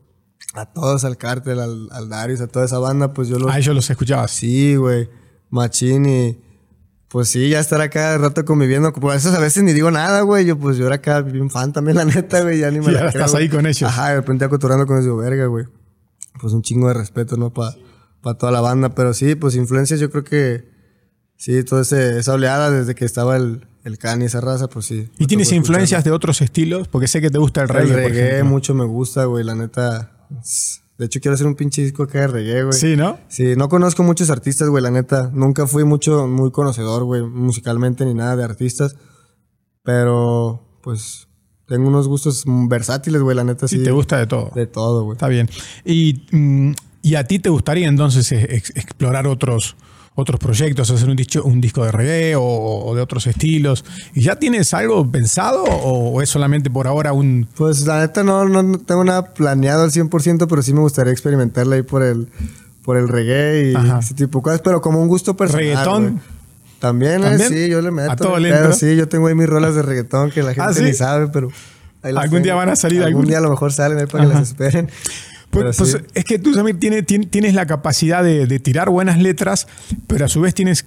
[0.54, 3.50] A todos, al Cártel, al, al Darius, a toda esa banda, pues yo los...
[3.52, 4.30] a ellos los escuchabas.
[4.32, 5.08] Sí, güey.
[5.50, 6.43] Machín y...
[7.14, 8.92] Pues sí, ya estar acá de rato conviviendo.
[8.92, 10.46] Por eso a veces ni digo nada, güey.
[10.46, 12.58] Yo, pues yo era acá bien fan también, la neta, güey.
[12.58, 13.50] Ya ni me Y la creo, estás ahí güey.
[13.56, 13.84] con ellos.
[13.84, 15.64] Ajá, de repente acoturando con ellos, verga, güey.
[16.40, 17.52] Pues un chingo de respeto, ¿no?
[17.54, 17.76] Para
[18.36, 18.96] toda la banda.
[18.96, 20.68] Pero sí, pues influencias, yo creo que.
[21.36, 25.08] Sí, toda esa oleada desde que estaba el, el Can y esa raza, pues sí.
[25.16, 26.88] ¿Y tienes influencias de otros estilos?
[26.88, 30.26] Porque sé que te gusta el reggae, el reggae mucho me gusta, güey, la neta.
[30.98, 32.72] De hecho, quiero hacer un pinche disco acá de reggae, güey.
[32.78, 33.18] Sí, ¿no?
[33.28, 35.30] Sí, no conozco muchos artistas, güey, la neta.
[35.34, 38.94] Nunca fui mucho, muy conocedor, güey, musicalmente ni nada de artistas.
[39.82, 41.28] Pero, pues,
[41.66, 43.82] tengo unos gustos versátiles, güey, la neta, sí.
[43.82, 44.50] Te gusta de todo.
[44.54, 45.16] De todo, güey.
[45.16, 45.48] Está bien.
[45.84, 46.72] Y, mm,
[47.02, 49.76] y a ti te gustaría entonces eh, ex- explorar otros,
[50.16, 53.84] otros proyectos, hacer un, dicho, un disco de reggae o, o de otros estilos.
[54.14, 57.48] ¿Y ya tienes algo pensado o, es solamente por ahora un...
[57.56, 61.12] Pues, la neta, no, no, no tengo nada planeado al 100%, pero sí me gustaría
[61.12, 62.28] experimentarla ahí por el,
[62.84, 63.98] por el reggae y Ajá.
[63.98, 65.64] ese tipo de cosas, pero como un gusto personal.
[65.66, 66.20] ¿Reggaetón?
[66.78, 67.48] También, eh, ¿También?
[67.48, 68.12] sí, yo le meto.
[68.12, 68.78] ¿A todo el le pedo, entras?
[68.78, 70.82] Sí, yo tengo ahí mis rolas de reggaetón que la gente ¿Ah, sí?
[70.82, 71.48] ni sabe, pero.
[72.02, 74.34] Algún día van a salir, Algún algún- día a lo mejor salen ahí para que
[74.34, 74.90] las esperen.
[75.54, 79.18] Pues, pues, es que tú, Samir, tiene- tien- tienes la capacidad de, de tirar buenas
[79.18, 79.66] letras,
[80.06, 80.84] pero a su vez tienes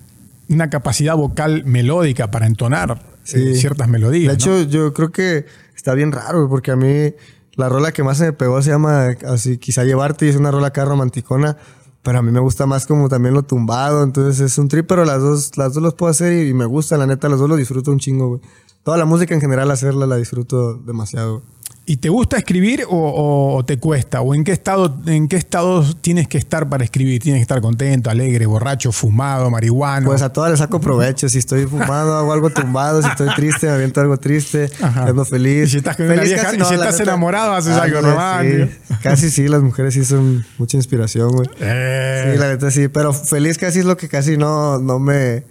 [0.49, 3.55] una capacidad vocal melódica para entonar eh, Sí.
[3.55, 4.29] ciertas melodías.
[4.29, 5.45] De hecho, yo creo que
[5.75, 7.13] está bien raro, porque a mí
[7.55, 10.51] la rola que más se me pegó se llama así, quizá llevarte, y es una
[10.51, 11.57] rola acá romanticona,
[12.03, 15.03] pero a mí me gusta más como también lo tumbado, entonces es un trip, pero
[15.03, 17.49] las dos, las dos los puedo hacer y, y me gusta, la neta, los dos
[17.49, 18.41] los disfruto un chingo, güey.
[18.83, 21.39] Toda la música en general hacerla la disfruto demasiado.
[21.39, 21.56] güey.
[21.89, 24.19] ¿Y te gusta escribir o, te cuesta?
[24.19, 27.21] ¿O en qué estado en qué estado tienes que estar para escribir?
[27.21, 30.05] ¿Tienes que estar contento, alegre, borracho, fumado, marihuano?
[30.07, 31.29] Pues a todas les saco provecho.
[31.29, 33.01] Si estoy fumado, hago algo tumbado.
[33.01, 34.69] Si estoy triste, me aviento algo triste.
[34.81, 35.69] Ando feliz.
[35.69, 37.03] Y si estás con Feliz vieja- casi y si estás neta.
[37.03, 38.65] enamorado, haces algo romántico.
[38.89, 38.95] sí.
[39.01, 41.47] Casi sí, las mujeres sí son mucha inspiración, güey.
[41.61, 42.89] Eh, Sí, la neta sí.
[42.89, 45.45] Pero feliz casi es lo que casi no, no me...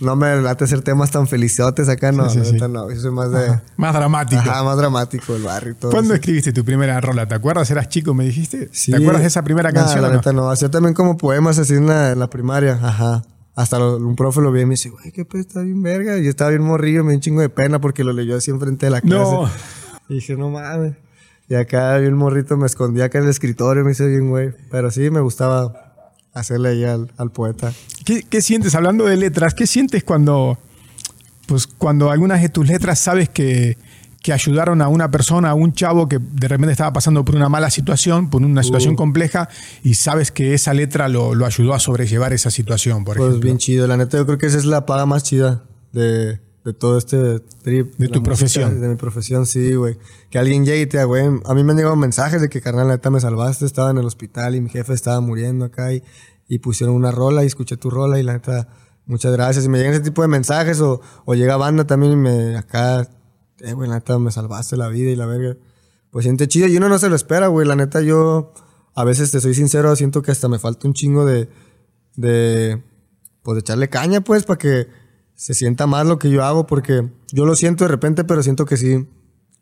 [0.00, 2.28] No me late hacer temas tan felizotes acá, no.
[2.30, 2.52] Sí, sí, sí.
[2.52, 2.88] neta no.
[2.90, 3.60] Yo soy más de...
[3.76, 4.40] más dramático.
[4.40, 5.90] Ajá, más dramático el barrio todo.
[5.90, 6.20] ¿Cuándo eso.
[6.20, 7.26] escribiste tu primera rola?
[7.26, 7.68] ¿Te acuerdas?
[7.70, 8.68] ¿Eras chico, me dijiste?
[8.72, 8.92] Sí.
[8.92, 10.02] ¿Te acuerdas de esa primera Nah, canción?
[10.02, 10.16] la o no?
[10.18, 10.50] neta no.
[10.50, 12.78] Hacía también como poemas así en la, en la primaria.
[12.80, 13.24] Ajá.
[13.56, 16.16] Hasta lo- un profe lo vio y me dice, güey, qué pedo, está bien verga.
[16.16, 18.52] Y yo estaba bien morrillo, me dio un chingo de pena porque lo leyó así
[18.52, 19.16] enfrente de la clase.
[19.32, 19.50] No.
[20.08, 20.94] Y dije, no mames.
[21.48, 24.54] Y acá bien morrito me escondía acá en el escritorio, me hice bien, güey.
[24.70, 25.87] Pero sí, me gustaba
[26.40, 27.72] hacerle ahí al, al poeta.
[28.04, 30.58] ¿Qué, qué sientes, hablando de letras, qué sientes cuando,
[31.46, 33.76] pues, cuando algunas de tus letras sabes que,
[34.22, 37.48] que ayudaron a una persona, a un chavo que de repente estaba pasando por una
[37.48, 38.96] mala situación, por una situación Uh.
[38.96, 39.48] compleja,
[39.84, 43.44] y sabes que esa letra lo, lo ayudó a sobrellevar esa situación, por Pues ejemplo?
[43.46, 43.86] bien chido.
[43.86, 47.40] La neta, yo creo que esa es la paga más chida de, de todo este
[47.40, 47.96] trip.
[47.96, 48.80] De tu música, profesión.
[48.80, 49.98] De mi profesión, sí, güey.
[50.30, 52.60] Que alguien llegue y te diga, güey, a mí me han llegado mensajes de que,
[52.60, 53.64] carnal, la neta, me salvaste.
[53.64, 56.02] Estaba en el hospital y mi jefe estaba muriendo acá y,
[56.46, 58.68] y pusieron una rola y escuché tu rola y la neta,
[59.06, 59.64] muchas gracias.
[59.64, 63.08] Y me llegan ese tipo de mensajes o, o llega banda también y me acá,
[63.60, 65.56] eh, güey, la neta, me salvaste la vida y la verga.
[66.10, 67.66] Pues siente chido y uno no se lo espera, güey.
[67.66, 68.52] La neta, yo
[68.94, 71.48] a veces te soy sincero, siento que hasta me falta un chingo de,
[72.16, 72.82] de,
[73.42, 74.97] pues de echarle caña, pues, para que
[75.38, 78.64] se sienta más lo que yo hago, porque yo lo siento de repente, pero siento
[78.64, 79.06] que sí,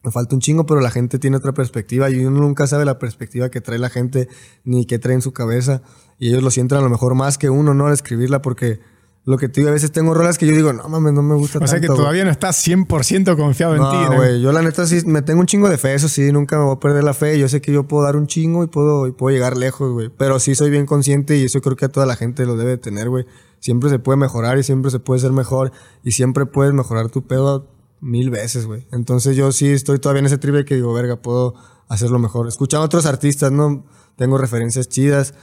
[0.02, 2.98] me falta un chingo, pero la gente tiene otra perspectiva y uno nunca sabe la
[2.98, 4.26] perspectiva que trae la gente
[4.64, 5.82] ni que trae en su cabeza
[6.18, 7.88] y ellos lo sienten a lo mejor más que uno, ¿no?
[7.88, 8.80] Al escribirla, porque
[9.26, 11.34] lo que te digo, a veces tengo rolas que yo digo, no mames, no me
[11.34, 12.04] gusta O sea que tanto, güey".
[12.04, 14.10] todavía no estás 100% confiado en ti.
[14.10, 16.56] No, güey, yo la neta sí me tengo un chingo de fe, eso sí, nunca
[16.56, 17.38] me voy a perder la fe.
[17.38, 20.08] Yo sé que yo puedo dar un chingo y puedo, y puedo llegar lejos, güey.
[20.08, 22.70] Pero sí soy bien consciente y eso creo que a toda la gente lo debe
[22.70, 23.26] de tener, güey.
[23.66, 25.72] Siempre se puede mejorar y siempre se puede ser mejor
[26.04, 27.66] y siempre puedes mejorar tu pedo
[28.00, 28.86] mil veces, güey.
[28.92, 31.54] Entonces yo sí estoy todavía en ese tribe que digo, verga, puedo
[31.88, 32.46] hacerlo mejor.
[32.46, 33.84] Escuchando a otros artistas, ¿no?
[34.14, 35.34] Tengo referencias chidas.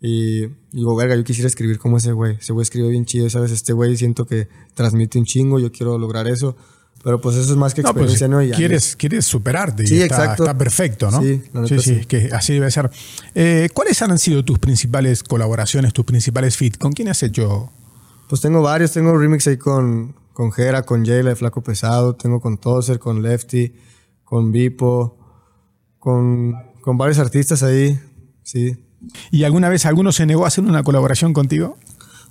[0.00, 2.36] Y digo, verga, yo quisiera escribir como ese güey.
[2.36, 3.50] Ese güey escribe bien chido, ¿sabes?
[3.50, 6.54] Este güey siento que transmite un chingo, yo quiero lograr eso.
[7.04, 8.40] Pero pues eso es más que No, pues, experiencia, ¿no?
[8.42, 8.56] Y años.
[8.56, 10.44] quieres, quieres superarte y Sí, está, exacto.
[10.44, 11.20] está perfecto, ¿no?
[11.20, 12.04] Sí, sí, sí, sí.
[12.06, 12.90] que así debe ser.
[13.34, 16.78] Eh, ¿Cuáles han sido tus principales colaboraciones, tus principales feats?
[16.78, 17.70] ¿Con quién has hecho?
[18.28, 22.40] Pues tengo varios, tengo remix ahí con, con Jera, con Jayla de Flaco Pesado, tengo
[22.40, 23.74] con Tozer, con Lefty,
[24.24, 25.18] con Vipo,
[25.98, 28.00] con, con varios artistas ahí,
[28.42, 28.76] sí.
[29.32, 31.76] ¿Y alguna vez alguno se negó a hacer una colaboración contigo?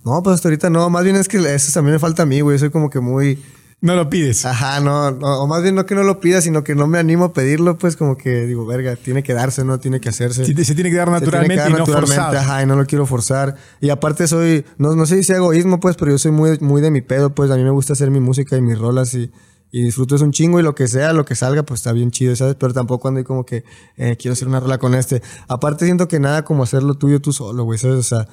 [0.06, 2.40] No, pues hasta ahorita no, más bien es que eso también me falta a mí,
[2.42, 3.38] güey, soy como que muy...
[3.82, 4.46] No lo pides.
[4.46, 7.00] Ajá, no, no, o más bien no que no lo pida, sino que no me
[7.00, 9.80] animo a pedirlo, pues como que digo, verga, tiene que darse, ¿no?
[9.80, 10.46] Tiene que hacerse.
[10.46, 12.38] Sí, se tiene que dar tiene que naturalmente dar y no naturalmente, forzado.
[12.38, 13.56] Ajá, y no lo quiero forzar.
[13.80, 16.80] Y aparte soy, no, no sé si sea egoísmo, pues, pero yo soy muy, muy
[16.80, 17.50] de mi pedo, pues.
[17.50, 19.32] A mí me gusta hacer mi música y mis rolas y,
[19.72, 22.12] y disfruto es un chingo y lo que sea, lo que salga, pues está bien
[22.12, 22.56] chido, ¿sabes?
[22.60, 23.64] Pero tampoco ando ahí como que
[23.98, 25.24] eh, quiero hacer una rola con este.
[25.48, 27.98] Aparte siento que nada como hacer lo tuyo tú solo, güey, ¿sabes?
[27.98, 28.28] O sea,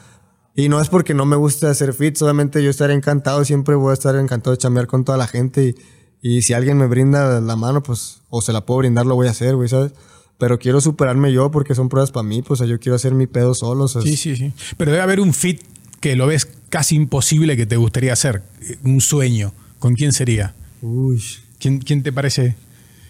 [0.61, 3.93] Y no es porque no me guste hacer fits, obviamente yo estaré encantado, siempre voy
[3.93, 5.77] a estar encantado de chambear con toda la gente
[6.21, 9.15] y, y si alguien me brinda la mano, pues, o se la puedo brindar, lo
[9.15, 9.93] voy a hacer, güey, ¿sabes?
[10.37, 13.15] Pero quiero superarme yo porque son pruebas para mí, pues o sea, yo quiero hacer
[13.15, 13.85] mi pedo solo.
[13.85, 14.53] o sea, Sí, sí, sí.
[14.77, 15.63] Pero debe haber un fit
[16.01, 18.43] que lo ves casi imposible que te gustaría hacer.
[18.83, 19.53] Un sueño.
[19.79, 20.55] ¿Con quién sería?
[20.83, 21.23] Uy.
[21.61, 22.57] ¿Quién, quién te parece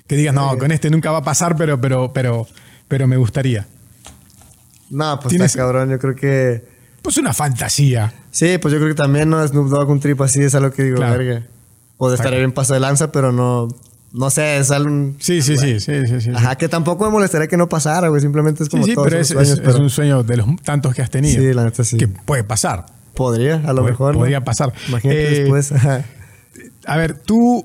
[0.07, 2.47] que digas, no, con este nunca va a pasar, pero, pero, pero,
[2.89, 3.67] pero me gustaría?
[4.91, 6.78] No, pues ¿Tienes- está cabrón, yo creo que...
[7.03, 8.13] Pues una fantasía.
[8.31, 9.47] Sí, pues yo creo que también, ¿no?
[9.47, 11.19] Snoop Dogg, un trip así es algo que digo, Claro.
[11.19, 11.47] verga.
[11.97, 13.69] O de estar bien paso de lanza, pero no...
[14.13, 15.13] No sé, es algo...
[15.19, 16.31] Sí, sí, sí, sí, sí, sí.
[16.35, 18.23] Ajá, que tampoco me molestaría que no pasara, güey.
[18.23, 20.95] Simplemente es Sí, como sí, todos pero es, sueños, es- un sueño de los tantos
[20.95, 21.43] que has tenido.
[21.43, 21.99] Sí, la neta sí.
[21.99, 22.87] Que puede pasar.
[23.15, 24.15] Podría, a lo Pod- mejor.
[24.15, 24.21] ¿no?
[24.21, 24.73] podría pasar.
[24.89, 25.73] Imagínate Eh, después.
[25.73, 26.05] ajá.
[26.87, 27.63] A ver, ¿tú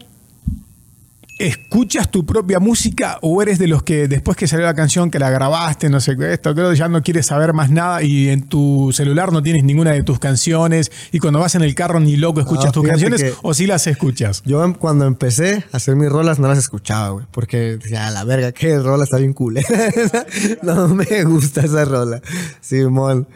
[1.47, 5.19] escuchas tu propia música o eres de los que después que salió la canción, que
[5.19, 8.29] la grabaste, no sé qué, esto, creo que ya no quieres saber más nada y
[8.29, 11.99] en tu celular no tienes ninguna de tus canciones y cuando vas en el carro
[11.99, 14.41] ni loco escuchas No, tus canciones o sí las escuchas?
[14.45, 17.25] Yo em- cuando empecé a hacer mis rolas no las escuchaba, güey.
[17.31, 19.67] Porque decía, "A la verga, qué rola está bien culera.
[20.63, 22.21] no me gusta esa rola.
[22.61, 23.27] Simón.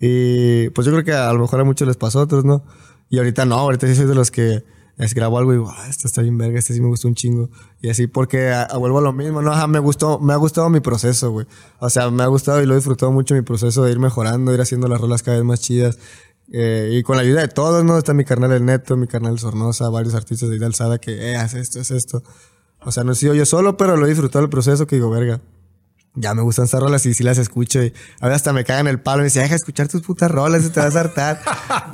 [0.00, 2.64] Y pues yo creo que a lo mejor a muchos les pasó, a otros no.
[3.08, 4.64] Y ahorita no, ahorita sí soy de los que
[4.96, 7.14] es, grabo algo y digo, ah, esta está bien verga, este sí me gustó un
[7.14, 7.50] chingo.
[7.82, 9.52] Y así porque a- a- vuelvo a lo mismo, ¿no?
[9.52, 11.46] Ajá, me gustó, me ha gustado mi proceso, güey.
[11.80, 14.52] O sea, me ha gustado y lo he disfrutado mucho mi proceso de ir mejorando,
[14.54, 15.98] ir haciendo las rolas cada vez más chidas.
[16.52, 17.96] Eh, y con la ayuda de todos, ¿no?
[17.98, 21.54] Está mi carnal El Neto, mi carnal Sornosa, varios artistas de Alzada que, eh, haz
[21.54, 22.22] esto, haz esto.
[22.82, 25.08] O sea, no he sido yo solo, pero lo he disfrutado el proceso que digo,
[25.10, 25.40] verga.
[26.16, 27.82] Ya me gustan estas rolas y sí las escucho.
[27.82, 30.02] Y a veces hasta me cagan el palo y me dice, deja de escuchar tus
[30.02, 31.40] putas rolas, se te vas a hartar.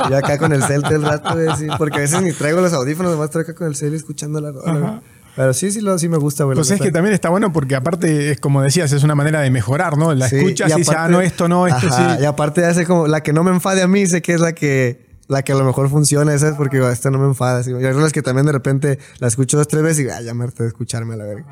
[0.07, 2.33] y yo acá con el cel todo el rato, güey, sí, porque a veces ni
[2.33, 4.79] traigo los audífonos, nomás traigo acá con el cel escuchando la rola.
[4.79, 5.01] güey.
[5.37, 6.57] Pero sí, sí, lo, sí me gusta, güey.
[6.57, 9.51] Pues es que también está bueno porque aparte es como decías, es una manera de
[9.51, 10.13] mejorar, ¿no?
[10.13, 12.23] La Sí, escuchas y, dices, ah, aparte- no, esto no, esto Ajá, sí.
[12.23, 14.53] Y aparte hace como la que no me enfade a mí, sé que es la
[14.53, 17.63] que la que a lo mejor funciona, esa es porque digo, esta no me enfada.
[17.65, 20.35] Y hay rolas que también de repente la escucho dos, tres veces y ay, ya
[20.35, 21.47] me harté de escucharme a la verga.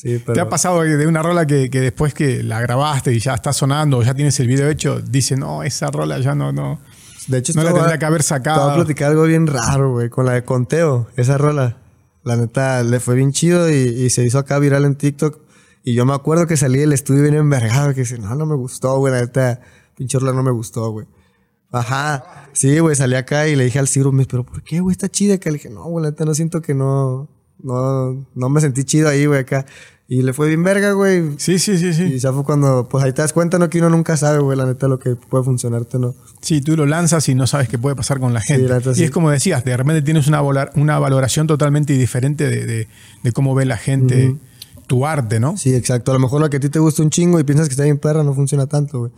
[0.00, 0.32] Sí, pero.
[0.32, 3.52] ¿Te ha pasado de una rola que, que después que la grabaste y ya está
[3.52, 6.80] sonando o ya tienes el video hecho, dice, no, esa rola ya no, no.
[7.28, 8.60] De hecho, no la tendría que haber sacado.
[8.60, 11.76] Te voy a platicar algo bien raro, güey, con la de Conteo, esa rola.
[12.24, 15.38] La neta, le fue bien chido y, y se hizo acá viral en TikTok.
[15.84, 18.54] Y yo me acuerdo que salí del estudio bien envergado, que dice, no, no me
[18.54, 19.60] gustó, güey, la neta,
[19.96, 21.06] pinche rola no me gustó, güey.
[21.70, 24.92] Ajá, sí, güey, salí acá y le dije al Ciro, pero ¿por qué, güey?
[24.92, 25.50] Está chida acá.
[25.50, 27.28] Le dije, no, güey, la neta, no siento que no,
[27.62, 29.66] no, no me sentí chido ahí, güey, acá.
[30.08, 31.34] Y le fue bien verga, güey.
[31.38, 32.02] Sí, sí, sí, sí.
[32.02, 33.70] Y ya fue cuando, pues ahí te das cuenta, ¿no?
[33.70, 36.16] Que uno nunca sabe, güey, la neta, lo que puede funcionarte, ¿no?
[36.40, 38.66] Sí, tú lo lanzas y no sabes qué puede pasar con la gente.
[38.68, 39.04] la neta, y sí.
[39.04, 42.88] es como decías, de repente tienes una, volar- una valoración totalmente diferente de, de-
[43.22, 44.36] de cómo ve la gente
[44.88, 45.56] tu arte, ¿no?
[45.56, 46.10] Sí, exacto.
[46.10, 47.84] A lo mejor lo que a ti te gusta un chingo y piensas que está
[47.84, 49.12] bien perra no funciona tanto, güey.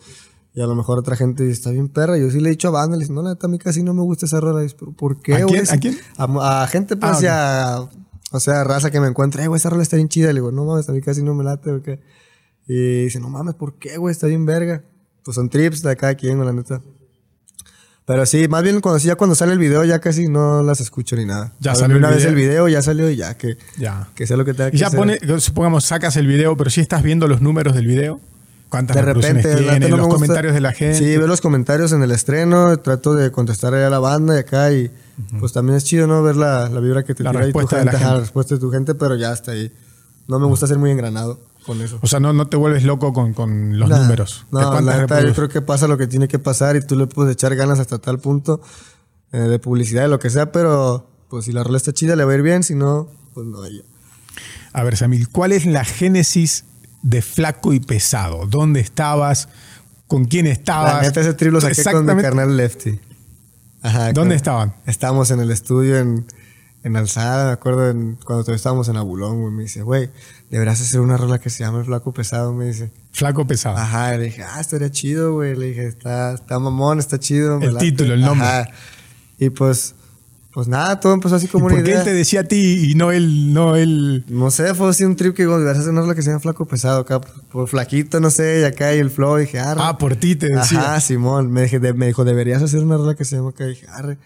[0.55, 2.19] Y a lo mejor otra gente dice, está bien perra.
[2.19, 3.83] Yo sí le he dicho a banda, le dice, no, la neta, a mí casi
[3.83, 4.61] no me gusta esa rola.
[4.61, 5.63] Y dice, ¿pero por qué, ¿A güey?
[5.63, 5.71] quién?
[5.75, 5.99] ¿A quién?
[6.19, 7.89] A, a gente, pues, Ah, a-
[8.33, 10.29] o sea, raza que me encuentra, eh, güey, esa rola está bien chida.
[10.29, 11.83] Le digo, no mames, a mí casi no me late, güey.
[11.83, 12.01] ¿qué?".
[12.67, 14.13] Y dice, no mames, ¿por qué, güey?
[14.13, 14.83] Está bien verga.
[15.25, 16.81] Pues son trips de cada quien, la neta.
[18.05, 20.81] Pero sí, más bien cuando, sí, ya cuando sale el video ya casi no las
[20.81, 21.53] escucho ni nada.
[21.61, 22.31] Ya salió Una el vez video.
[22.31, 24.09] el video, ya salió y ya, que, Ya.
[24.17, 24.99] que sea lo que tenga que Y ya hacer.
[24.99, 28.21] pone, supongamos, sacas el video, pero si estás viendo los números del video,
[28.71, 29.79] ¿cuántas de repente, tiene?
[29.79, 30.99] neta, no los comentarios de la gente.
[30.99, 34.73] Sí, veo los comentarios en el estreno, trato de contestar a la banda y acá
[34.73, 34.91] y
[35.39, 36.23] pues también es chido, ¿no?
[36.23, 38.07] Ver la, la vibra que te La tira ahí tu respuesta de gente, la ajá,
[38.07, 38.15] gente.
[38.17, 39.73] la respuesta de tu gente, pero ya está ahí.
[40.29, 41.99] No me gusta ser muy engranado con eso.
[42.03, 44.47] O sea, no, no te vuelves loco con, con los Nah, números.
[44.51, 46.97] de No, la neta, yo creo que pasa lo que tiene que pasar y tú
[46.97, 48.61] le puedes echar ganas hasta tal punto
[49.33, 52.25] eh, de publicidad, de lo que sea, pero pues si la rola está chida le
[52.25, 53.67] va a ir bien, si no, pues no.
[53.67, 53.83] ya.
[54.73, 56.65] A ver, Samil, ¿cuál es la génesis
[57.03, 58.47] de Flaco y Pesado?
[58.47, 59.49] ¿Dónde estabas?
[60.07, 60.95] ¿Con quién estabas?
[60.97, 63.01] La neta, ese trip lo saqué con mi carnal Lefty.
[63.83, 64.13] Ajá.
[64.13, 64.75] ¿Dónde estaban?
[64.87, 66.27] Estábamos en el estudio en,
[66.85, 69.53] en Alzada, me acuerdo en- cuando todavía estábamos en Abulón, güey.
[69.53, 70.11] Me dice, güey,
[70.51, 72.91] deberás hacer una rola que se llama El Flaco Pesado, me dice.
[73.13, 73.77] Flaco Pesado.
[73.77, 75.57] Ajá, le dije, ah, estaría chido, güey.
[75.57, 77.61] Le dije, está, está mamón, está chido.
[77.61, 77.87] El late".
[77.87, 78.47] título, el nombre.
[78.47, 78.69] Ajá.
[79.39, 79.95] Y pues,
[80.53, 82.01] pues nada, todo empezó así ¿Y como por una qué idea.
[82.01, 84.25] él te decía a ti y no él, no él?
[84.29, 86.67] No sé, fue así un trip que deberás hacer una rola que se llama Flaco
[86.67, 87.21] Pesado acá.
[87.21, 89.37] Por flaquito, no sé, y acá y el flow.
[89.37, 90.81] dije, ah, Ah, por ti te decía.
[90.81, 91.51] Ajá, Simón.
[91.51, 93.65] Me, dije, de- me dijo, deberías hacer una rola que se llama acá.
[93.65, 94.19] Y dije, arre.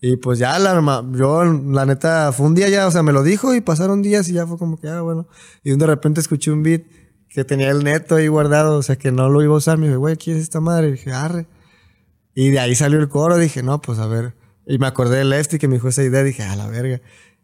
[0.00, 3.22] Y pues ya, la, yo, la neta, fue un día ya, o sea, me lo
[3.22, 5.26] dijo y pasaron días y ya fue como que, ah, bueno.
[5.62, 6.82] Y de repente escuché un beat
[7.30, 9.78] que tenía el neto ahí guardado, o sea, que no lo iba a usar.
[9.78, 10.88] Me dije, güey, ¿quién es esta madre?
[10.88, 11.46] Y dije, arre.
[12.34, 14.34] Y de ahí salió el coro, dije, no, pues a ver.
[14.66, 17.00] Y me acordé de Lefty que me dijo esa idea, dije, a la verga.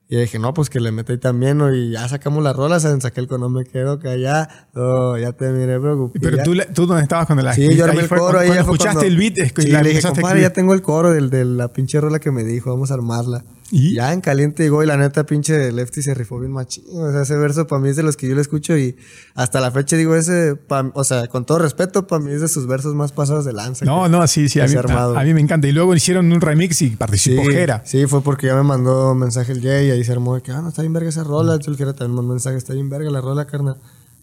[0.09, 1.72] Y dije, no, pues que le metí también, ¿no?
[1.72, 5.78] Y ya sacamos las rolas, saqué el no me quedo callado, no, ya te miré
[5.78, 6.18] preocupé.
[6.18, 8.46] Pero tú, tú dónde estabas cuando la Sí, yo armé el fue coro, cuando- ahí
[8.48, 10.83] cuando escuchaste cuando- el beat, es que Sí, la le dije, compadre, ya tengo el
[10.83, 13.44] coro del, de la pinche rola que me dijo, vamos a armarla.
[13.72, 13.94] ¿Y?
[13.94, 16.85] Ya en caliente llegó y la neta pinche Lefty se rifó bien machín.
[16.92, 18.96] O sea, ese verso para mí es de los que yo le escucho y
[19.35, 22.48] hasta la fecha digo ese, pa- o sea, con todo respeto, para mí es de
[22.48, 23.85] sus versos más pasados de lanza.
[23.85, 25.68] No, no, sí, sí, a mí, a, a mí me encanta.
[25.68, 27.83] Y luego hicieron un remix y Sí, participó Jera.
[27.85, 30.50] sí, fue porque ya me mandó mensaje el Jay y ahí se armó de que,
[30.52, 31.54] ah, no, está bien verga esa rola.
[31.54, 33.76] El Jera también mandó mensaje, está bien verga la rola, carnal.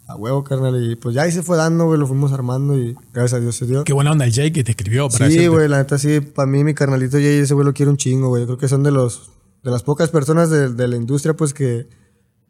[0.10, 0.81] A huevo, carnal.
[0.91, 3.55] Y pues ya ahí se fue dando, güey, lo fuimos armando y gracias a Dios
[3.57, 3.83] se dio.
[3.83, 6.45] Qué buena onda el Jay que te escribió para Sí, güey, la neta sí, para
[6.47, 8.41] mí mi carnalito Jay, ese güey lo quiero un chingo, güey.
[8.43, 9.31] Yo creo que son de los
[9.67, 11.88] de las pocas personas de, de la industria, pues que,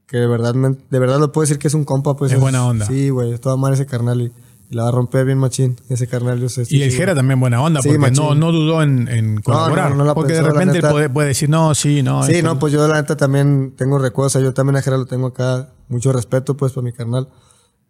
[0.06, 2.32] que de verdad me- de verdad lo puedo decir que es un compa, pues.
[2.32, 2.86] Es buena onda.
[2.86, 4.32] Sí, güey, toda madre ese carnal y,
[4.70, 6.64] y la va a romper bien machín, ese carnal, yo sé.
[6.70, 6.92] Y el.
[6.92, 8.24] Jera también buena onda, Sí, porque machín.
[8.24, 9.90] no, no dudó en, en colaborar.
[9.92, 10.92] no, no la porque de pensó, la repente neta.
[10.92, 12.24] puede, puede decir, no, sí, no.
[12.24, 14.82] Sí, esto- no, pues yo la neta también tengo recuerdos, o sea, yo también a
[14.82, 17.30] Jera lo tengo acá, mucho respeto pues por mi carnal.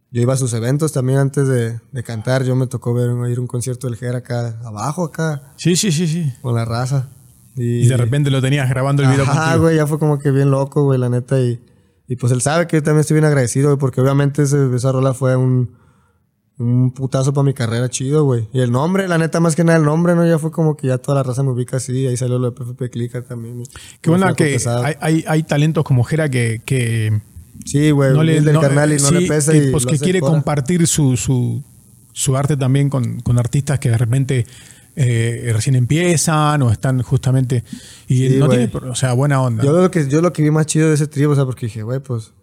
[0.09, 3.37] Yo iba a sus eventos también antes de, de cantar, yo me tocó ver ir
[3.37, 6.31] a un concierto del Jera acá abajo, acá, Sí, sí, sí, sí.
[6.41, 7.09] con la raza.
[7.57, 9.63] Y de repente lo tenías grabando el video Ajá, contigo.
[9.63, 11.39] güey, ya fue como que bien loco, güey, la neta.
[11.41, 11.59] Y,
[12.07, 14.91] y pues él sabe que yo también estoy bien agradecido, güey, porque obviamente ese- esa
[14.91, 15.75] rola fue un,
[16.59, 18.47] un putazo para mi carrera chido, güey.
[18.53, 20.25] Y el nombre, la neta, más que nada el nombre, ¿no?
[20.27, 22.07] Ya fue como que ya toda la raza me ubica así.
[22.07, 23.63] Ahí salió lo de PFP Clicker también.
[24.01, 27.21] Qué flaco, que hay, hay, hay talentos como Jera que, que
[27.65, 29.85] Sí, güey, no le humilde el no, carnal y no le pesa que, y pues,
[29.85, 30.33] que quiere fuera.
[30.35, 31.63] compartir su, su,
[32.13, 34.45] su arte también con, con artistas que de repente
[34.99, 37.63] eh, recién empiezan o están justamente
[38.07, 38.67] y Sí, no güey.
[38.67, 40.95] tiene o sea buena onda Yo lo que yo lo que vi más chido de
[40.95, 42.33] ese trío, o sea, porque dije, güey, pues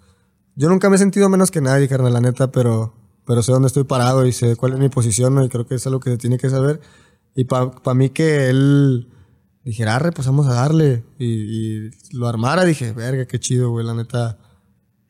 [0.55, 2.95] yo nunca me he sentido menos que nadie, carnal, la neta, pero
[3.27, 5.45] pero sé dónde estoy parado y sé cuál es mi posición, ¿no?
[5.45, 6.81] y creo que es algo que se tiene que saber.
[7.35, 9.09] Y para mí que él
[9.65, 11.27] dijera, arre, pues vamos a darle y,
[11.87, 14.39] y lo armara, dije, verga, qué chido, güey, la neta,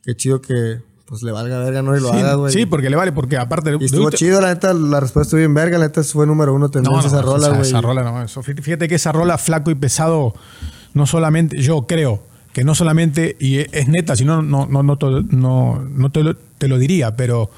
[0.03, 1.97] qué chido que pues le valga verga, ¿no?
[1.97, 2.53] Y lo sí, haga, güey.
[2.53, 5.55] sí, porque le vale porque aparte Y estuvo chido, la neta, la respuesta estuvo bien
[5.55, 7.61] verga, la neta fue número uno no, tendencia no, esa rola, güey.
[7.63, 8.43] esa rola no, eso.
[8.43, 10.35] Fíjate que esa rola flaco y pesado
[10.95, 14.83] no solamente yo creo que no solamente y es, es neta si no no no
[14.83, 17.51] no, no, no te, lo, te lo diría pero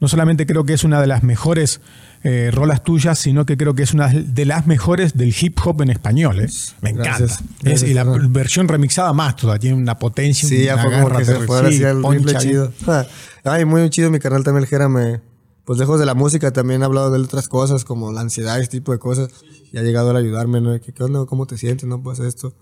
[0.00, 1.80] no solamente creo que es una de las mejores
[2.24, 5.82] eh, rolas tuyas, sino que creo que es una de las mejores del hip hop
[5.82, 6.40] en español.
[6.40, 6.48] ¿eh?
[6.80, 7.18] Me encanta.
[7.18, 7.32] Gracias.
[7.40, 10.92] Es- Gracias, y la versión remixada más toda, tiene una potencia, Sí, ya una fue
[10.92, 12.72] como garra que se fue Sí, al poncha chido.
[13.44, 15.20] Ay, muy chido mi canal también, el Jera, me...
[15.66, 18.68] Pues lejos de la música también ha hablado de otras cosas, como la ansiedad, ese
[18.70, 19.30] tipo de cosas.
[19.72, 20.78] Y ha llegado a ayudarme, ¿no?
[20.78, 21.24] Que, ¿Qué onda?
[21.24, 21.88] ¿Cómo te sientes?
[21.88, 22.54] No, pues esto.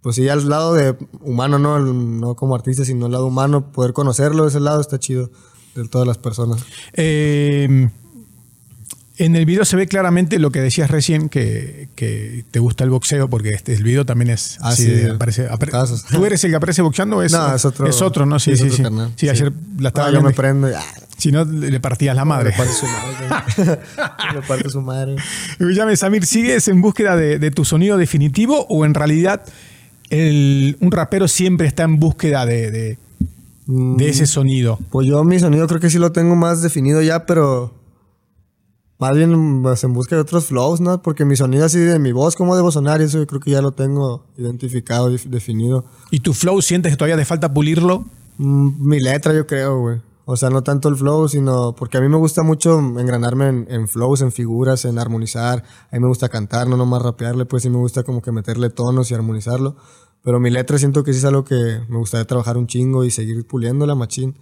[0.00, 1.76] Pues sí, al lado de humano, ¿no?
[1.76, 5.30] El- no como artista, sino al lado humano, poder conocerlo, ese lado está chido
[5.74, 6.64] de todas las personas.
[6.94, 7.90] Eh,
[9.24, 12.90] en el video se ve claramente lo que decías recién, que, que te gusta el
[12.90, 15.72] boxeo, porque este, el video también es Ah, así, sí, de aparece, apare-.
[16.10, 18.38] ¿Tú eres el que aparece boxeando o es, No, es otro- Es otro, ¿no?
[18.38, 19.28] Sí, sí, sí.
[19.28, 20.82] ayer la estaba Ah, yo me prendo ah,
[21.18, 22.50] Si no, le partías la madre.
[22.50, 23.80] Le parte su madre.
[24.34, 25.16] le parte su madre.
[25.58, 29.42] Escúchame, Samir, ¿sigues en búsqueda de, de tu sonido definitivo o en realidad
[30.08, 32.98] el- un rapero siempre está en búsqueda de, de-
[33.66, 34.80] Mm, de ese sonido?
[34.90, 37.72] Pues yo mi sonido creo que sí lo tengo más definido ya, pero
[39.00, 41.02] más bien pues, en busca de otros flows, ¿no?
[41.02, 43.62] Porque mi sonido así de mi voz, cómo debo sonar, eso yo creo que ya
[43.62, 45.84] lo tengo identificado, def- definido.
[46.10, 48.04] ¿Y tu flow sientes que todavía te falta pulirlo?
[48.38, 50.00] Mm, mi letra yo creo, güey.
[50.26, 53.66] O sea, no tanto el flow, sino porque a mí me gusta mucho engranarme en,
[53.68, 55.64] en flows, en figuras, en armonizar.
[55.90, 58.70] A mí me gusta cantar, no nomás rapearle, pues sí me gusta como que meterle
[58.70, 59.74] tonos y armonizarlo.
[60.22, 63.10] Pero mi letra siento que sí es algo que me gustaría trabajar un chingo y
[63.10, 64.36] seguir puliéndola, machín.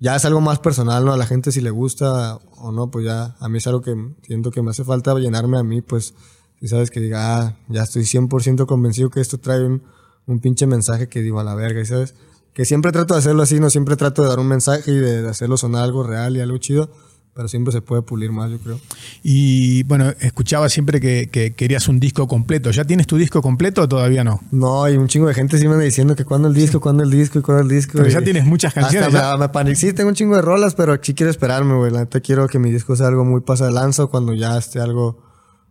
[0.00, 1.12] Ya es algo más personal, ¿no?
[1.12, 3.94] A la gente si le gusta o no, pues ya a mí es algo que
[4.22, 6.14] siento que me hace falta llenarme a mí, pues
[6.58, 9.82] si sabes que diga, ah, ya estoy 100% convencido que esto trae un,
[10.26, 12.14] un pinche mensaje que digo a la verga, ¿sabes?
[12.54, 15.22] Que siempre trato de hacerlo así, no siempre trato de dar un mensaje y de,
[15.22, 16.90] de hacerlo sonar algo real y algo chido,
[17.34, 18.80] pero siempre se puede pulir más, yo creo.
[19.22, 22.70] Y bueno, escuchaba siempre que, que querías un disco completo.
[22.70, 24.40] ¿Ya tienes tu disco completo o todavía no?
[24.50, 27.02] No, y un chingo de gente sí me anda diciendo que cuando el disco, cuando
[27.02, 27.92] el disco y cuando el disco.
[27.94, 29.36] Pero y- ya tienes muchas canciones, Hasta ya.
[29.36, 31.90] me, me panic- Sí, tengo un chingo de rolas, pero sí quiero esperarme, güey.
[31.92, 34.80] La neta quiero que mi disco sea algo muy pasa de lanza cuando ya esté
[34.80, 35.22] algo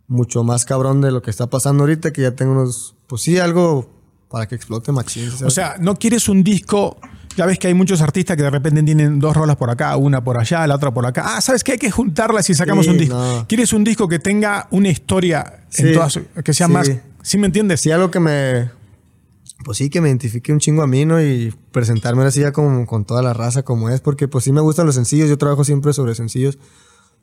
[0.07, 3.37] mucho más cabrón de lo que está pasando ahorita, que ya tengo unos, pues sí,
[3.37, 3.91] algo
[4.31, 5.25] para que explote machín.
[5.29, 5.41] ¿sabes?
[5.43, 6.97] O sea, no quieres un disco.
[7.39, 10.21] Ya ves que hay muchos artistas que de repente tienen dos rolas por acá, una
[10.21, 11.23] por allá, la otra por acá.
[11.38, 11.71] Ah, ¿sabes qué?
[11.71, 13.15] Hay que juntarlas y sacamos Sí, un disco.
[13.15, 13.45] no.
[13.47, 16.73] ¿Quieres un disco que tenga una historia en Sí, todas, que sea sí.
[16.73, 16.91] más.
[17.23, 17.80] ¿Sí me entiendes?
[17.80, 18.69] sí, algo que me,
[19.63, 21.21] pues sí, que me identifique un chingo a mí, ¿no?
[21.23, 24.60] Y presentarme así ya como con toda la raza como es, porque pues sí me
[24.60, 26.58] gustan los sencillos, yo trabajo siempre sobre sencillos,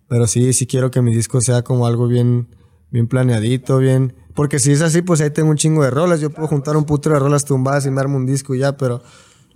[0.08, 2.48] pero sí, sí quiero que mi disco sea como algo bien,
[2.90, 6.20] bien planeadito, bien, Porque si es así, pues ahí tengo un chingo de rolas.
[6.20, 8.76] Yo puedo juntar un puto de rolas tumbadas y me armo un disco y ya,
[8.78, 9.02] pero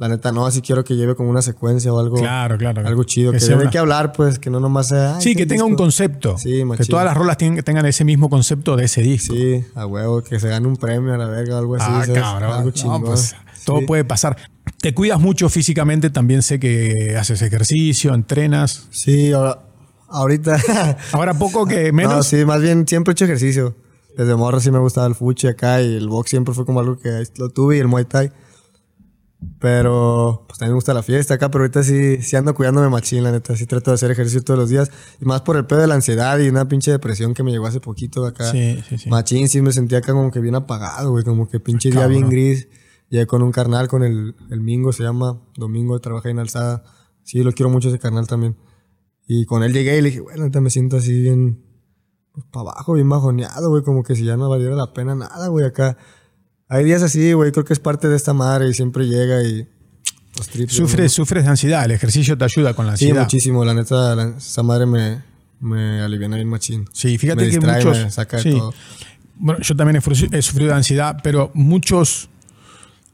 [0.00, 2.16] la neta no, así quiero que lleve como una secuencia o algo.
[2.16, 2.84] Claro, claro.
[2.86, 3.30] Algo chido.
[3.32, 5.16] Que Que, hay una- que hablar, pues, que no nomás sea.
[5.16, 5.82] "Ay, Sí, que tenga un disco".
[5.84, 6.38] concepto.
[6.38, 6.86] Sí, que machín.
[6.88, 9.34] todas las rolas tengan, tengan ese mismo concepto de ese disco.
[9.34, 11.84] Sí, a huevo, que se gane un premio a la verga o algo así.
[11.88, 12.20] ah, ¿sabes?
[12.22, 12.50] cabrón.
[12.50, 13.02] Algo No, chingón.
[13.04, 14.36] pues, todo puede pasar.
[14.80, 18.86] Te cuidas mucho físicamente, también sé que haces ejercicio, entrenas.
[18.90, 19.58] Sí, ahora,
[20.08, 20.56] ahorita.
[21.12, 22.14] Ahora poco que menos.
[22.16, 23.74] No, sí, más bien siempre he hecho ejercicio.
[24.16, 26.98] Desde morro sí me gustaba el fuchi acá y el box siempre fue como algo
[26.98, 28.32] que lo tuve y el muay thai.
[29.58, 33.22] Pero pues también me gusta la fiesta acá, pero ahorita sí, sí ando cuidándome machín,
[33.22, 33.56] la neta.
[33.56, 34.90] Sí trato de hacer ejercicio todos los días.
[35.20, 37.66] Y más por el pedo de la ansiedad y una pinche depresión que me llegó
[37.66, 38.50] hace poquito acá.
[38.50, 39.08] Sí, sí, sí.
[39.10, 41.24] Machín, sí me sentía acá como que bien apagado, güey.
[41.24, 42.28] Como que pinche día Cabrón.
[42.28, 42.68] bien gris.
[43.08, 45.40] Llegué con un carnal, con el, el Mingo, se llama.
[45.56, 46.84] Domingo, trabaja en Alzada.
[47.22, 48.56] Sí, lo quiero mucho ese carnal también.
[49.26, 51.64] Y con él llegué y le dije, bueno, ahorita me siento así bien,
[52.32, 55.48] pues para abajo, bien bajoneado, güey, como que si ya no valiera la pena nada,
[55.48, 55.96] güey, acá.
[56.70, 59.66] Hay días así, güey, creo que es parte de esta madre y siempre llega y
[60.38, 60.72] los trips.
[60.72, 61.84] Sufres, sufres de ansiedad.
[61.84, 63.22] El ejercicio te ayuda con la Sí, ansiedad.
[63.24, 65.20] muchísimo, la neta, la- esa madre me,
[65.60, 66.88] me aliviana bien machín.
[66.92, 68.04] Sí, fíjate Me que distrae, muchos.
[68.04, 68.50] me saca de sí.
[68.52, 68.72] todo.
[69.36, 69.96] Bueno, yo también
[70.32, 72.28] he sufrido de ansiedad, pero muchos,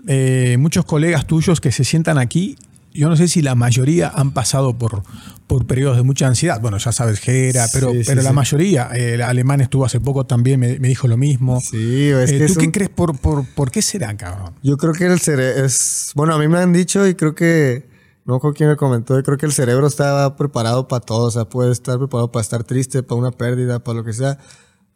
[0.06, 2.56] eh, muchos colegas tuyos que se sientan aquí,
[2.92, 5.02] yo no sé si la mayoría han pasado por,
[5.46, 6.60] por periodos de mucha ansiedad.
[6.60, 8.34] Bueno, ya sabes, Gera, pero, Sí, sí, pero la sí.
[8.34, 11.60] mayoría, el alemán estuvo hace poco también, me, me dijo lo mismo.
[11.60, 14.54] Sí, es Eh, que ¿Tú es qué un- crees por, por, por qué será, cabrón?
[14.62, 16.10] Yo creo que el cerebro es.
[16.14, 17.88] Bueno, a mí me han dicho y creo que.
[18.24, 21.26] No con quién me comentó, yo creo que el cerebro está preparado para todo.
[21.26, 24.38] O sea, puede estar preparado para estar triste, para una pérdida, para lo que sea.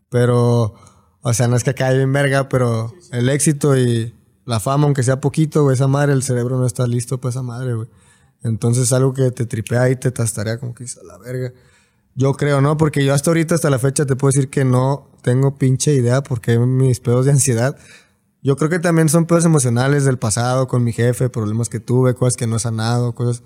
[0.09, 0.75] Pero.
[1.23, 4.15] O sea, no es que acá hay bien verga, pero el éxito y
[4.47, 7.43] la fama, aunque sea poquito, güey, esa madre, el cerebro no está listo para esa
[7.43, 7.89] madre, güey.
[8.43, 11.53] Entonces es algo que te tripea y te tastarea como que dices, "A la verga.
[12.15, 12.77] Yo creo, ¿no?
[12.77, 16.23] Porque yo hasta ahorita, hasta la fecha, te puedo decir que no tengo pinche idea
[16.23, 17.77] porque mis pedos de ansiedad.
[18.43, 22.15] Yo creo que también son pedos emocionales del pasado con mi jefe, problemas que tuve,
[22.15, 23.43] cosas que no he sanado, cosas.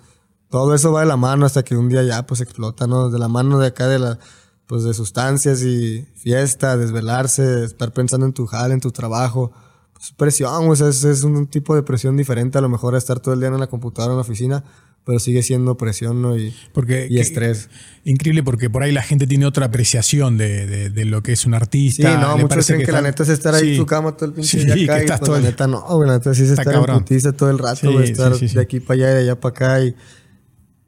[0.50, 3.11] Todo eso va de la mano hasta que un día ya pues explota, ¿no?
[3.11, 4.18] De la mano de acá de la
[4.66, 9.52] pues de sustancias y fiesta, desvelarse, estar pensando en tu jale, en tu trabajo.
[9.94, 12.98] Pues presión, o sea, es, es un tipo de presión diferente a lo mejor a
[12.98, 14.64] estar todo el día en la computadora en la oficina,
[15.04, 16.37] pero sigue siendo presión, ¿no?
[16.37, 17.68] Y, Porque, y que- estrés.
[18.04, 21.46] Increíble porque por ahí la gente tiene otra apreciación de, de- de lo que es
[21.46, 22.18] un Sí, artista.
[22.20, 23.70] no, Le muchos creen que, la está- neta es estar ahí Sí.
[23.72, 24.98] en tu cama todo el pinche Sí, día que acá.
[24.98, 26.74] y, estás pues, todo la el- neta no, güey, la neta sí es Está estar
[26.74, 26.96] cabrón.
[26.96, 28.54] en putiza todo el rato, Sí, sí, estar sí, sí.
[28.57, 29.94] de aquí para allá y de allá para acá y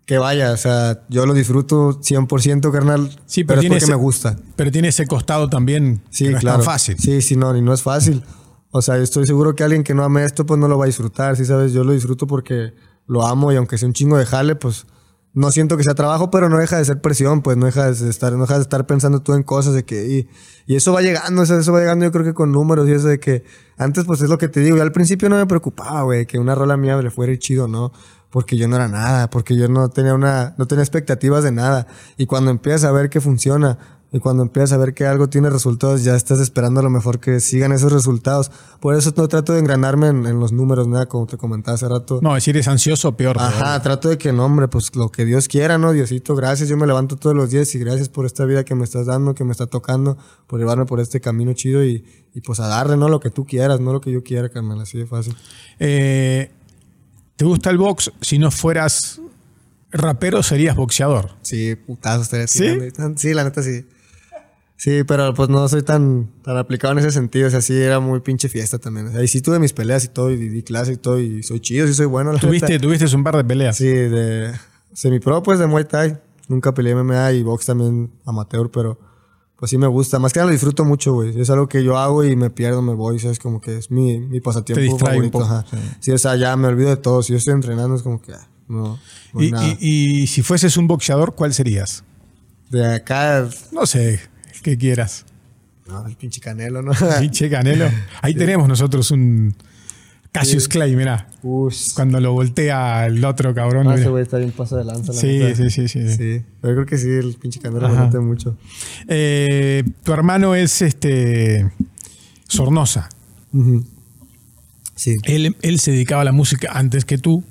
[0.07, 3.93] que vaya, o sea, yo lo disfruto 100%, carnal, Sí, pero, pero es porque ese-
[3.93, 4.37] me gusta.
[4.57, 6.59] Pero tiene ese costado también Sí, que no claro.
[6.61, 6.97] es tan fácil.
[6.99, 8.23] Sí, sí, no, y no es fácil.
[8.77, 10.87] O sea, estoy seguro que alguien que no ame esto, pues no lo va a
[10.87, 11.73] disfrutar, ¿sí sabes?
[11.73, 12.75] Yo lo disfruto porque
[13.07, 14.87] lo amo y aunque sea un chingo de jale, pues
[15.37, 18.09] no siento que sea trabajo, pero no deja de ser presión, pues no deja de
[18.09, 20.07] estar, no deja de estar pensando tú en cosas de que...
[20.07, 20.29] Y,
[20.67, 23.09] y eso va llegando, eso, eso va llegando yo creo que con números y eso
[23.09, 23.45] de que...
[23.77, 26.39] Antes pues es lo que te digo, yo al principio no me preocupaba, güey, que
[26.39, 27.93] una rola mía le fuera chido, ¿no?
[28.31, 30.55] Porque yo no era nada, porque yo no tenía una...
[30.57, 31.87] No tenía expectativas de nada.
[32.17, 33.79] Y cuando empiezas a ver que funciona,
[34.17, 37.21] y cuando empiezas a ver que algo tiene resultados, ya estás esperando a lo mejor
[37.21, 38.51] que sigan esos resultados.
[38.81, 41.87] Por eso no trato de engranarme en, en los números, nada, como te comentaba hace
[41.87, 42.21] rato.
[42.23, 43.37] No, si eres ansioso, peor.
[43.39, 45.93] Ajá, trato de que no, hombre, pues lo que Dios quiera, ¿no?
[45.93, 46.71] Diosito, gracias.
[46.71, 49.35] Yo me levanto todos los días y gracias por esta vida que me estás dando,
[49.35, 52.03] que me está tocando, por llevarme por este camino chido y,
[52.33, 53.11] y pues a darle, ¿no?
[53.11, 55.37] Lo que tú quieras, no lo que yo quiera, carnal, así de fácil.
[55.79, 56.51] Eh,
[57.37, 58.13] ¿Te gusta el box?
[58.23, 59.21] Si no fueras
[59.91, 61.33] rapero, serías boxeador.
[61.43, 62.79] Sí, putazo estaría ¿Sí?
[63.17, 63.85] Sí, la neta sí.
[64.79, 67.49] Sí, pero pues no soy tan, tan aplicado en ese sentido.
[67.49, 69.07] O sea, sí era muy pinche fiesta también.
[69.09, 71.43] O sea, y sí tuve mis peleas y todo, y di clase y todo, y
[71.43, 72.33] soy chido, sí soy bueno.
[72.33, 72.83] la ¿Tuviste, neta.
[72.83, 73.77] tuviste un par de peleas.
[73.77, 74.53] Sí, de
[74.93, 76.19] semipro, pues de Muay Thai.
[76.49, 79.01] Nunca peleé MMA y box también amateur, pero
[79.59, 80.19] pues sí me gusta.
[80.19, 81.41] Más que nada lo disfruto mucho, güey.
[81.41, 83.39] Es algo que yo hago y me pierdo, me voy, ¿sabes?
[83.39, 85.65] Como que es mi, mi pasatiempo Te distrae un poco, ajá.
[85.71, 85.77] sí.
[86.01, 86.11] Sí.
[86.13, 87.23] o sea, ya me olvido de todo.
[87.23, 88.99] Si yo estoy entrenando es como que ah, no,
[89.33, 92.05] no Y, y- y si fueses un boxeador, ¿cuál serías?
[92.71, 94.21] De acá, No sé,
[94.71, 95.25] que quieras.
[95.89, 96.93] no, el pinche canelo, ¿no?
[97.21, 97.87] Pinche Canelo.
[98.23, 99.55] Ahí tenemos nosotros un
[100.33, 101.29] Cassius Clay, mirá.
[101.43, 101.95] Ush.
[101.95, 103.85] Cuando lo voltea el otro cabrón.
[103.85, 104.03] No, mirá.
[104.03, 106.09] ese güey está bien paso de lanza, la Sí, sí, sí, sí.
[106.17, 108.05] Sí, pero creo que sí, el pinche canelo me Ajá.
[108.07, 108.59] mete mucho.
[109.09, 111.71] Eh, tu hermano es este
[112.49, 113.09] Sornosa.
[114.95, 117.45] Sí, Él, él se dedicaba a la música antes que tú.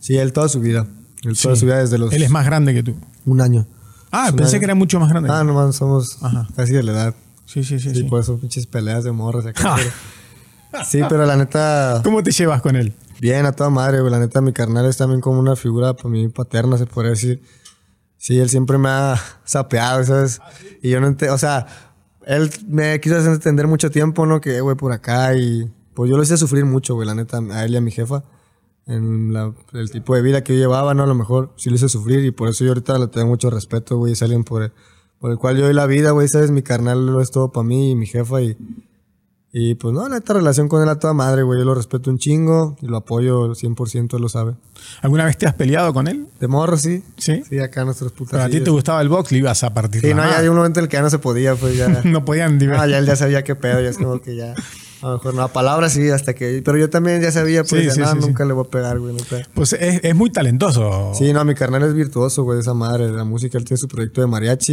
[0.00, 0.86] sí, él toda su vida.
[1.24, 1.60] Él toda Sí.
[1.60, 2.96] su vida desde los Él es más grande que tú.
[3.26, 3.66] un año.
[4.10, 5.28] Ah, Es pensé una- que era mucho más grande.
[5.32, 6.48] Ah, nomás somos Ajá.
[6.56, 7.14] casi de la edad.
[7.46, 7.90] Sí, sí, sí.
[7.90, 8.02] Sí, sí.
[8.04, 9.76] por eso pinches peleas de morras acá.
[9.76, 12.94] pero- Sí, pero la neta, ¿Cómo te llevas con él?
[13.20, 14.10] bien a toda madre, güey.
[14.12, 17.42] La neta, mi carnal es también como una figura para mí paterna, se podría decir.
[18.16, 20.40] Sí, él siempre me ha sapeado, ¿sabes?
[20.82, 21.66] Y yo no entiendo, o sea,
[22.26, 24.40] él me quiso hacer entender mucho tiempo, ¿no?
[24.40, 25.68] Que, güey, por acá y...
[25.94, 28.22] Pues yo lo hice sufrir mucho, güey, la neta, a él y a mi jefa.
[28.90, 31.04] En la- el tipo de vida que yo llevaba, ¿no?
[31.04, 33.48] A lo mejor sí lo hice sufrir y por eso yo ahorita le tengo mucho
[33.50, 34.12] respeto, güey.
[34.14, 34.72] Es alguien por el,
[35.20, 36.26] por el cual yo doy la vida, güey.
[36.28, 38.56] Sabes, mi carnal lo es todo para mí y mi jefa y...
[39.52, 41.58] Y pues no, neta relación con él a toda madre, güey.
[41.58, 44.54] Yo lo respeto un chingo y lo apoyo 100%, él lo sabe.
[45.02, 46.28] ¿Alguna vez te has peleado con él?
[46.38, 47.02] De morro, sí.
[47.16, 47.42] Sí.
[47.48, 48.30] Sí, acá nuestros putas.
[48.30, 50.46] Pero a ti te gustaba el box, le ibas a partir Sí, no, ya hay
[50.46, 51.88] un momento en el que ya no se podía, pues ya.
[52.04, 54.54] No podían Ah, ya él ya sabía qué pedo, ya es como que ya.
[55.02, 56.62] A lo mejor no, a palabras sí, hasta que.
[56.64, 58.70] Pero yo también ya sabía, pues Sí, ya, sí, no, sí, nunca le voy a
[58.70, 59.14] pegar, güey.
[59.14, 59.20] no.
[59.54, 61.12] Pues es, es muy talentoso.
[61.14, 63.56] Sí, no, mi carnal es virtuoso, güey, esa madre, de la música.
[63.58, 64.72] Él tiene su proyecto de mariachi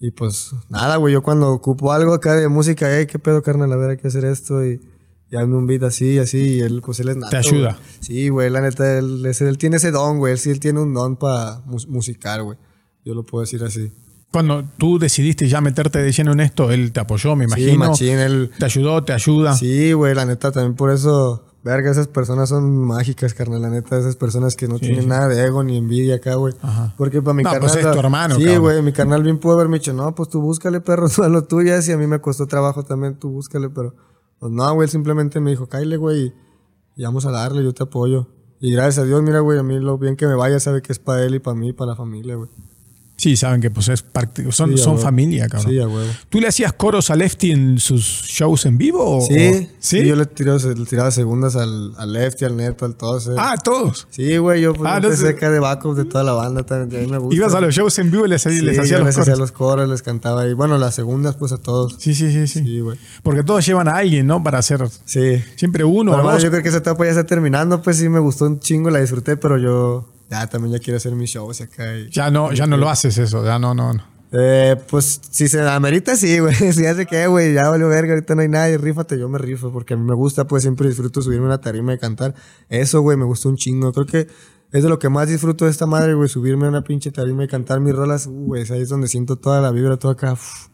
[0.00, 1.12] y, y, pues nada, güey.
[1.14, 4.08] Yo cuando ocupo algo acá de música, hey, qué pedo, carnal, a ver, hay que
[4.08, 4.80] hacer esto y.
[5.28, 7.72] Y hazme un beat así, así, y él, pues él es nato, ayuda.
[7.72, 7.84] güey.
[7.98, 10.32] Sí, güey, la neta, él, es- él tiene ese don, güey.
[10.34, 12.58] Él sí, él tiene un don para musical, güey.
[13.04, 13.90] Yo lo puedo decir así.
[14.36, 17.72] Cuando tú decidiste ya meterte de lleno en esto, él te apoyó, me imagino.
[17.72, 19.54] Sí, machín, él, Te ayudó, te ayuda.
[19.54, 23.98] Sí, güey, la neta, también por eso, verga, esas personas son mágicas, carnal, la neta,
[23.98, 26.52] esas personas que no tienen nada de ego ni envidia acá, güey.
[26.60, 26.92] Ajá.
[26.98, 27.70] Porque para mi No, carnal...
[27.70, 30.42] pues es tu hermano, Sí, güey, mi carnal bien pudo haberme dicho, no, pues tú
[30.42, 33.94] búscale, perro, tú lo tuyo, y a mí me costó trabajo también, tú búscale, pero...
[34.38, 36.32] Pues no, güey, él simplemente me dijo, cállate, güey, y,
[36.96, 38.28] y vamos a darle, yo te apoyo.
[38.60, 40.92] Y gracias a Dios, mira, güey, a mí lo bien que me vaya sabe que
[40.92, 42.50] es para él y para mí y para la familia, güey.
[43.26, 45.72] Sí, saben que pues es parte, son, Sí, familia, cabrón.
[45.72, 46.08] Sí, a huevo.
[46.28, 49.18] ¿Tú le hacías coros a Lefty en sus shows en vivo?
[49.18, 52.94] o- Sí, sí, yo le tiraba, le tiraba segundas al, al Lefty, al Neto, al
[52.94, 53.18] todo.
[53.18, 53.32] ese.
[53.36, 54.06] Ah, todos.
[54.10, 55.28] Sí, güey, yo pues Ah, no empecé sé.
[55.30, 57.34] acá de backup de toda la banda también, a mí me gusta.
[57.34, 59.28] Ibas a los shows en vivo y les, Sí, les yo hacías los les coros.
[59.28, 61.96] hacía los coros, les cantaba y bueno, las segundas pues a todos.
[61.98, 62.60] Sí, sí, sí, sí.
[62.62, 62.96] Sí, güey.
[63.24, 64.40] Porque todos llevan a alguien, ¿no?
[64.44, 65.42] Para hacer Sí.
[65.56, 66.42] siempre uno Pero o bueno, dos.
[66.44, 69.00] yo creo que esa etapa ya está terminando, pues sí me gustó un chingo, la
[69.00, 71.96] disfruté, pero yo ya también ya quiero hacer mis shows acá.
[71.96, 74.16] y- Ya no, ya no lo haces eso, ya no, no, no.
[74.32, 76.54] Eh, pues si se amerita, sí, güey.
[76.72, 79.72] Si hace que, güey, ya valió verga, ahorita no hay nadie, rífate, yo me rifo,
[79.72, 82.34] porque a mí me gusta, pues siempre disfruto subirme a una tarima y cantar.
[82.68, 83.92] Eso, güey, me gustó un chingo.
[83.92, 84.26] Creo que
[84.72, 87.44] es de lo que más disfruto de esta madre, güey, subirme a una pinche tarima
[87.44, 90.32] y cantar mis rolas, uh, güey, ahí es donde siento toda la vibra, todo acá.
[90.32, 90.66] uf.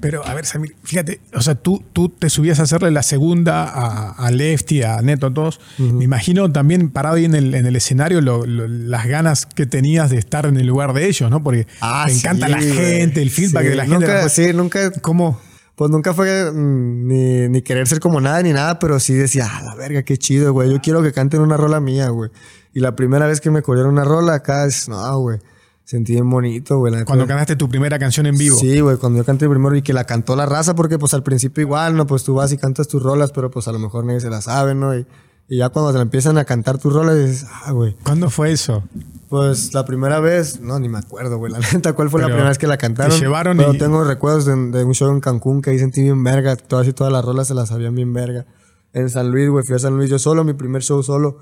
[0.00, 3.64] Pero, a ver, Samir, fíjate, o sea, tú, tú te subías a hacerle la segunda
[3.64, 5.60] a, a Lefty, a Neto, a todos.
[5.78, 9.66] Me imagino también parado ahí en el, en el escenario lo- lo- las ganas que
[9.66, 11.42] tenías de estar en el lugar de ellos, ¿no?
[11.42, 14.06] Porque Ah, te encanta la gente, el feedback Sí, de la gente.
[14.06, 15.40] nunca, Sí, nunca, ¿Cómo?
[15.74, 19.48] Pues nunca fue mm, ni, ni querer ser como nada ni nada, pero sí decía,
[19.50, 20.70] ah, la verga, qué chido, güey.
[20.70, 22.30] Yo quiero que canten una rola mía, güey.
[22.74, 25.38] Y la primera vez que me corrieron una rola acá, es, no, güey.
[25.84, 26.92] Sentí bien bonito, güey.
[26.92, 27.04] la.
[27.04, 28.56] Cuando cantaste tu primera canción en vivo.
[28.56, 31.22] Sí, güey, cuando yo canté primero y que la cantó la raza, porque pues al
[31.22, 32.06] principio igual, ¿no?
[32.06, 34.40] Pues tú vas y cantas tus rolas, pero pues a lo mejor nadie se la
[34.40, 34.96] sabe, ¿no?
[34.96, 35.06] Y,
[35.48, 37.96] y ya cuando te la empiezan a cantar tus rolas, dices, ah, güey.
[38.04, 38.84] ¿Cuándo fue eso?
[39.28, 41.52] Pues la primera vez, no, ni me acuerdo, güey.
[41.52, 43.12] La neta, ¿cuál fue la Pero primera vez que la cantaron?
[43.18, 46.00] te llevaron Pero y- tengo recuerdos de, de un show en Cancún que ahí sentí
[46.02, 46.54] bien verga.
[46.56, 48.46] Todas y todas las rolas se las sabían bien verga.
[48.94, 51.38] En San Luis, güey, fui a San Luis yo solo, mi primer show solo.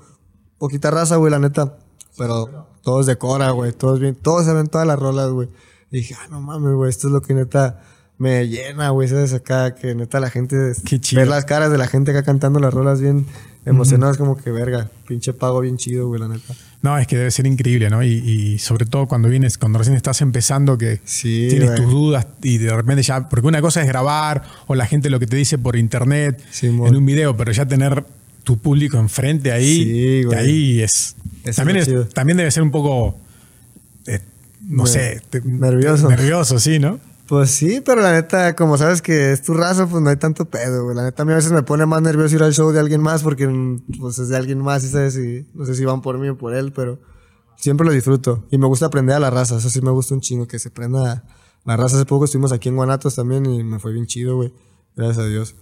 [0.57, 1.77] Poquita raza, güey, la neta.
[2.17, 3.71] Pero todos de Cora, güey.
[3.71, 5.49] Todos bien, todos saben todas las rolas, güey.
[5.91, 7.81] Y dije, ah, no mames, güey, esto es lo que neta
[8.17, 9.07] me llena, güey.
[9.07, 9.33] ¿Sabes?
[9.33, 10.73] Acá, que neta la gente.
[10.85, 11.19] Qué chido.
[11.21, 13.25] Ver las caras de la gente acá cantando las rolas bien
[13.65, 14.89] emocionadas, como que verga.
[15.07, 16.53] Pinche pago bien chido, güey, la neta.
[16.81, 18.01] No, es que debe ser increíble, ¿no?
[18.03, 21.81] Y, y sobre todo cuando vienes, cuando recién estás empezando, que Sí, tienes güey.
[21.83, 23.29] tus dudas y de repente ya.
[23.29, 26.95] Porque una cosa es grabar o la gente lo que te dice por internet en
[26.95, 28.03] un video, pero ya tener
[28.43, 30.37] tu público enfrente ahí, Sí, güey.
[30.39, 31.15] ahí es.
[31.55, 33.17] También, es también debe ser un poco.
[34.07, 34.19] eh,
[34.67, 35.21] no sé.
[35.29, 36.09] te- nervioso.
[36.09, 36.99] Nervioso, sí, ¿no?
[37.27, 40.45] Pues sí, pero la neta, como sabes que es tu raza, pues no hay tanto
[40.45, 40.95] pedo, güey.
[40.97, 42.99] La neta, a mí a veces me pone más nervioso ir al show de alguien
[43.01, 43.47] más porque
[43.99, 46.37] pues es de alguien más y sabes si, no sé si van por mí o
[46.37, 46.99] por él, pero
[47.55, 48.45] siempre lo disfruto.
[48.51, 50.69] Y me gusta aprender a la raza, eso sí me gusta un chingo, que se
[50.71, 51.23] prenda
[51.63, 51.95] la raza.
[51.95, 54.51] Hace poco estuvimos aquí en Guanatos también y me fue bien chido, güey.
[54.97, 55.55] Gracias a Dios.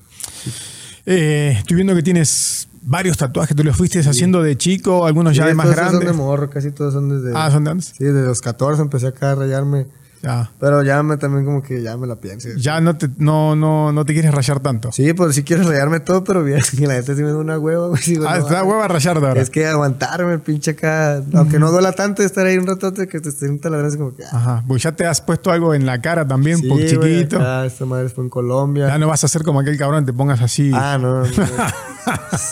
[1.06, 3.56] Eh, estoy viendo que tienes varios tatuajes.
[3.56, 5.06] ¿Tú los fuiste haciendo de chico?
[5.06, 5.98] Algunos ya de más grandes.
[5.98, 7.38] son de morro, casi todos son desde...
[7.38, 7.94] Ah, son de antes.
[7.98, 9.88] Sí, desde los 14 empecé acá a rayarme.
[10.22, 10.52] Ya.
[10.60, 12.50] Pero ya me también como que ya me la pienso.
[12.58, 14.92] Ya no te, no, no, no te quieres rayar tanto.
[14.92, 16.60] Sí, pues sí quiero rayarme todo, pero bien.
[16.74, 18.02] Y la neta sí me da una hueva, güey.
[18.06, 19.40] Digo, ah, está hueva rayar ahora.
[19.42, 21.22] Es que aguantarme el pinche acá.
[21.34, 24.24] Aunque no duela tanto estar ahí un ratote que te estén taladrando, como que.
[24.26, 24.64] ah, Ajá.
[24.68, 27.38] Pues ya te has puesto algo en la cara también, sí, por chiquito.
[27.38, 28.88] acá, esta madre fue en Colombia.
[28.88, 30.72] Ya no vas a hacer como aquel cabrón, te pongas así.
[30.74, 31.24] Ah, no.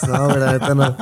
[0.08, 0.96] No, la neta no.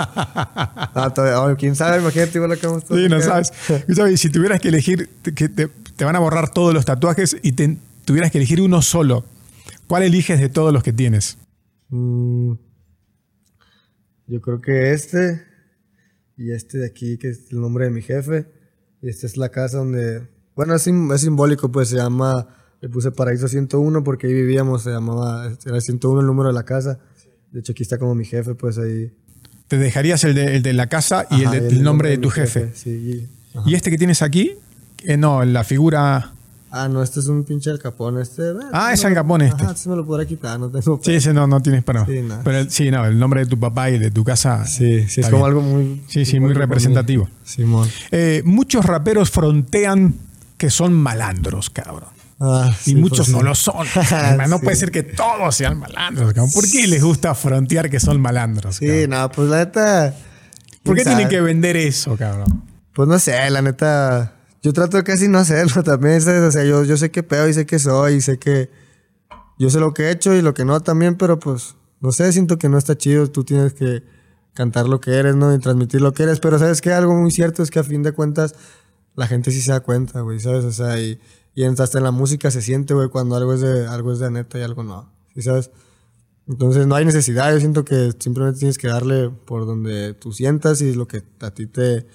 [0.96, 3.26] No, todavía, oh, quién sabe, imagínate igual acá vamos todos sí, no acá.
[3.26, 3.54] sabes.
[3.70, 7.52] Escúchame, si tuvieras que elegir, que te, te van a borrar todos los tatuajes y
[7.52, 9.24] te, tuvieras que elegir uno solo,
[9.86, 11.38] ¿cuál eliges de todos los que tienes?
[11.90, 12.54] Mm,
[14.28, 15.44] yo creo que este
[16.38, 18.48] y este de aquí, que es el nombre de mi jefe.
[19.02, 20.28] Y esta es la casa donde.
[20.56, 22.48] Bueno, es, sim- es simbólico, pues se llama
[22.82, 26.64] Le puse Paraíso 101 porque ahí vivíamos, se llamaba, era 101 el número de la
[26.64, 27.00] casa.
[27.52, 29.12] De hecho, aquí está como mi jefe, pues ahí.
[29.68, 32.18] Te dejarías el de, el de la casa y Ajá, el, de- el nombre de
[32.18, 32.72] tu jefe.
[32.74, 33.28] Sí.
[33.66, 34.54] ¿Y este que tienes aquí?
[35.04, 36.34] Eh, no, la figura...
[36.78, 38.22] Ah, no, este es un pinche Al Capone.
[38.22, 39.64] Este, eh, Ah, es lo- Al Capone este.
[39.64, 42.06] Ajá, este me lo podrá quitar, no tengo Sí, ese no, no tienes para.
[42.06, 42.42] Sí, nada.
[42.44, 44.66] Pero el- sí, no, el nombre de tu papá y de tu casa.
[44.66, 45.48] Sí, sí, es como bien.
[45.48, 46.04] algo muy.
[46.10, 47.30] Sí, sí, muy representativo.
[47.46, 47.88] Simón.
[48.12, 50.16] Eh, muchos raperos frontean
[50.58, 52.10] que son malandros, cabrón.
[52.42, 53.44] Ah, Y sí, muchos pues, no sí.
[53.46, 53.88] lo son.
[54.50, 54.64] no Sí.
[54.66, 56.52] puede ser que todos sean malandros, cabrón.
[56.54, 58.76] ¿Por qué les gusta frontear que son malandros?
[58.76, 60.14] Sí, no, pues la neta.
[60.84, 62.64] ¿Por qué tienen que vender eso, cabrón?
[62.94, 64.34] Pues no sé, la neta.
[64.66, 66.42] Yo trato casi no hacerlo también, ¿sabes?
[66.42, 68.72] O sea, yo, yo sé qué pedo y sé qué soy y sé que.
[69.60, 71.76] Yo sé lo que he hecho y lo que no también, pero pues.
[72.02, 73.30] No sé, siento que no está chido.
[73.30, 74.02] Tú tienes que
[74.56, 75.54] cantar lo que eres, ¿no?
[75.54, 76.40] Y transmitir lo que eres.
[76.40, 76.92] Pero ¿sabes qué?
[76.94, 78.56] Algo muy cierto es que a fin de cuentas
[79.14, 80.66] la gente sí se da cuenta, güey, ¿sabes?
[80.66, 81.20] O sea, y,
[81.54, 84.32] y hasta en la música se siente, güey, cuando algo es de algo es de
[84.32, 85.14] neta y algo no.
[85.36, 85.70] ¿Sí sabes?
[86.48, 90.82] Entonces no hay necesidad, yo siento que simplemente tienes que darle por donde tú sientas
[90.82, 92.08] y lo que a ti te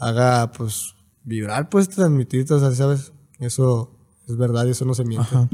[0.00, 1.88] haga, pues, vibrar, pues,
[2.60, 3.12] sea, ¿sabes?
[3.38, 3.90] Eso
[4.28, 5.26] es verdad y eso no se miente.
[5.30, 5.48] Ajá.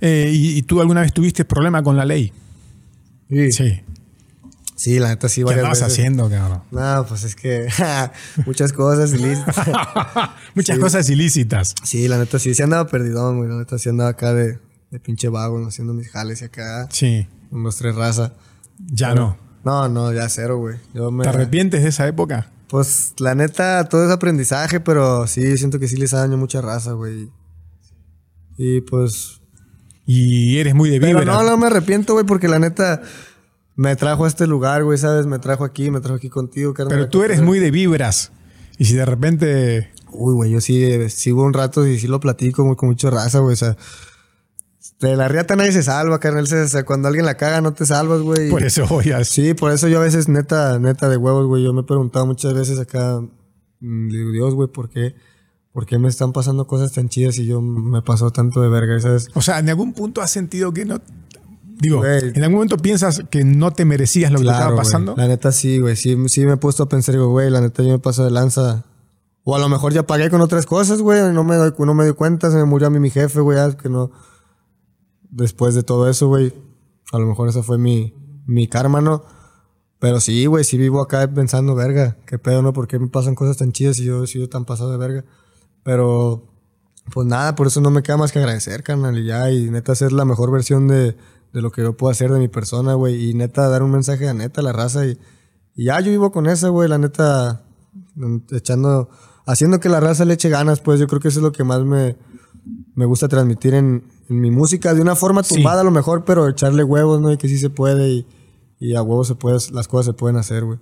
[0.00, 2.32] Eh, ¿y, y tú alguna vez tuviste problema con la ley?
[3.28, 3.52] Sí.
[3.52, 3.80] sí.
[4.76, 4.98] Sí.
[4.98, 5.82] la neta sí, ¿Qué veces.
[5.92, 6.62] haciendo, cabrón?
[6.70, 7.68] No, pues es que
[8.46, 9.56] muchas cosas ilícitas.
[10.54, 11.74] Muchas cosas ilícitas.
[11.84, 14.58] Sí, la neta sí, sí andaba perdidón, güey, la neta sí andaba acá de,
[14.90, 15.68] de pinche vago, ¿no?
[15.68, 18.32] haciendo mis jales y acá, Sí, unos tres raza.
[18.78, 19.36] ya no.
[19.62, 20.78] No, no, ya cero, güey.
[20.94, 21.22] Yo me...
[21.22, 22.50] ¿Te arrepientes de esa época?
[22.70, 26.92] Pues la neta, todo es aprendizaje, pero sí, siento que sí les daño mucha raza,
[26.92, 27.28] güey.
[28.56, 29.40] Y pues.
[30.06, 31.34] Y eres muy de Pero vibra.
[31.34, 33.02] no, no me arrepiento, güey, porque la neta
[33.74, 35.26] me trajo a este lugar, güey, ¿sabes?
[35.26, 36.96] Me trajo aquí, me trajo aquí contigo, carnal.
[36.96, 38.30] Pero tú eres muy de vibras.
[38.78, 39.90] Y si de repente.
[40.12, 43.10] Uy, güey, yo sí eh, sigo un rato y sí lo platico güey, con mucha
[43.10, 43.76] raza, güey, o sea.
[45.00, 46.44] De la riata nadie se salva, carnal.
[46.44, 48.50] O sea, cuando alguien la caga, no te salvas, güey.
[48.50, 49.24] Por eso voy a.
[49.24, 51.64] Sí, por eso yo a veces, neta, neta de huevos, güey.
[51.64, 53.20] Yo me he preguntado muchas veces acá,
[53.80, 55.14] mm, digo, Dios, güey, ¿por qué?
[55.72, 59.00] ¿Por qué me están pasando cosas tan chidas y yo me pasó tanto de verga,
[59.00, 59.28] ¿sabes?
[59.34, 61.00] O sea, ¿en algún punto has sentido que no.
[61.80, 62.32] Digo, Güey.
[62.34, 64.78] ¿en algún momento piensas que no te merecías lo que te estaba güey.
[64.78, 65.14] pasando?
[65.16, 65.96] La neta sí, güey.
[65.96, 68.30] Sí, sí me he puesto a pensar, digo, güey, la neta yo me paso de
[68.30, 68.84] lanza.
[69.44, 71.20] O a lo mejor ya pagué con otras cosas, güey.
[71.20, 73.40] y No me doy, no me doy cuenta, se me murió a mí mi jefe,
[73.40, 73.56] güey.
[73.76, 74.10] que no.
[75.30, 76.52] Después de todo eso, güey.
[77.12, 78.14] A lo mejor esa fue mi,
[78.46, 79.24] mi karma, ¿no?
[80.00, 82.72] Pero sí, güey, sí vivo acá pensando, verga, qué pedo, ¿no?
[82.72, 85.24] ¿Por qué me pasan cosas tan chidas y yo he sido tan pasado de verga?
[85.82, 86.48] Pero,
[87.12, 89.94] pues nada, por eso no me queda más que agradecer, carnal, y ya, y neta
[89.94, 91.16] ser la mejor versión de,
[91.52, 94.26] de lo que yo puedo hacer de mi persona, güey, y neta dar un mensaje
[94.26, 95.18] a neta a la raza, y,
[95.74, 97.62] y ya yo vivo con esa, güey, la neta,
[98.52, 99.10] echando,
[99.44, 101.64] haciendo que la raza le eche ganas, pues yo creo que eso es lo que
[101.64, 102.16] más me,
[102.94, 105.56] me gusta transmitir en, en mi música, de una forma Sí.
[105.56, 107.30] tumbada a lo mejor, pero echarle huevos, ¿no?
[107.32, 108.26] Y que sí se puede, y,
[108.80, 110.78] y a huevos se puede, las cosas se pueden hacer, güey.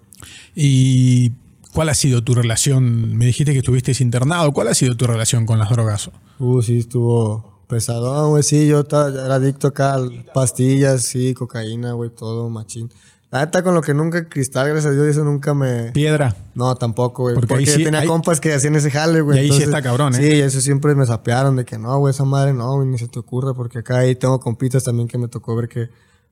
[0.55, 1.32] ¿Y
[1.72, 3.16] cuál ha sido tu relación?
[3.16, 4.53] Me dijiste que estuviste internado.
[4.53, 6.11] ¿Cuál ha sido tu relación con las drogas?
[6.38, 8.42] Uh, sí, estuvo pesadón, güey.
[8.42, 10.01] Sí, yo era adicto acá a
[10.34, 12.90] pastillas, sí, cocaína, güey, todo, machín.
[13.31, 15.93] La neta, con lo que nunca, cristal, gracias a Dios, eso nunca me...
[15.93, 16.35] Piedra.
[16.55, 17.35] No, tampoco, güey.
[17.35, 19.37] Porque Porque, sí- tenía compas que hacían ese jale, güey.
[19.37, 20.16] Y ahí sí entonces- está cabrón, ¿eh?
[20.16, 22.97] Sí, y eso siempre me sapearon de que no, güey, esa madre no, güey, ni
[22.97, 23.53] se te ocurra.
[23.53, 25.91] Porque acá ahí tengo compitas también que me tocó ver que,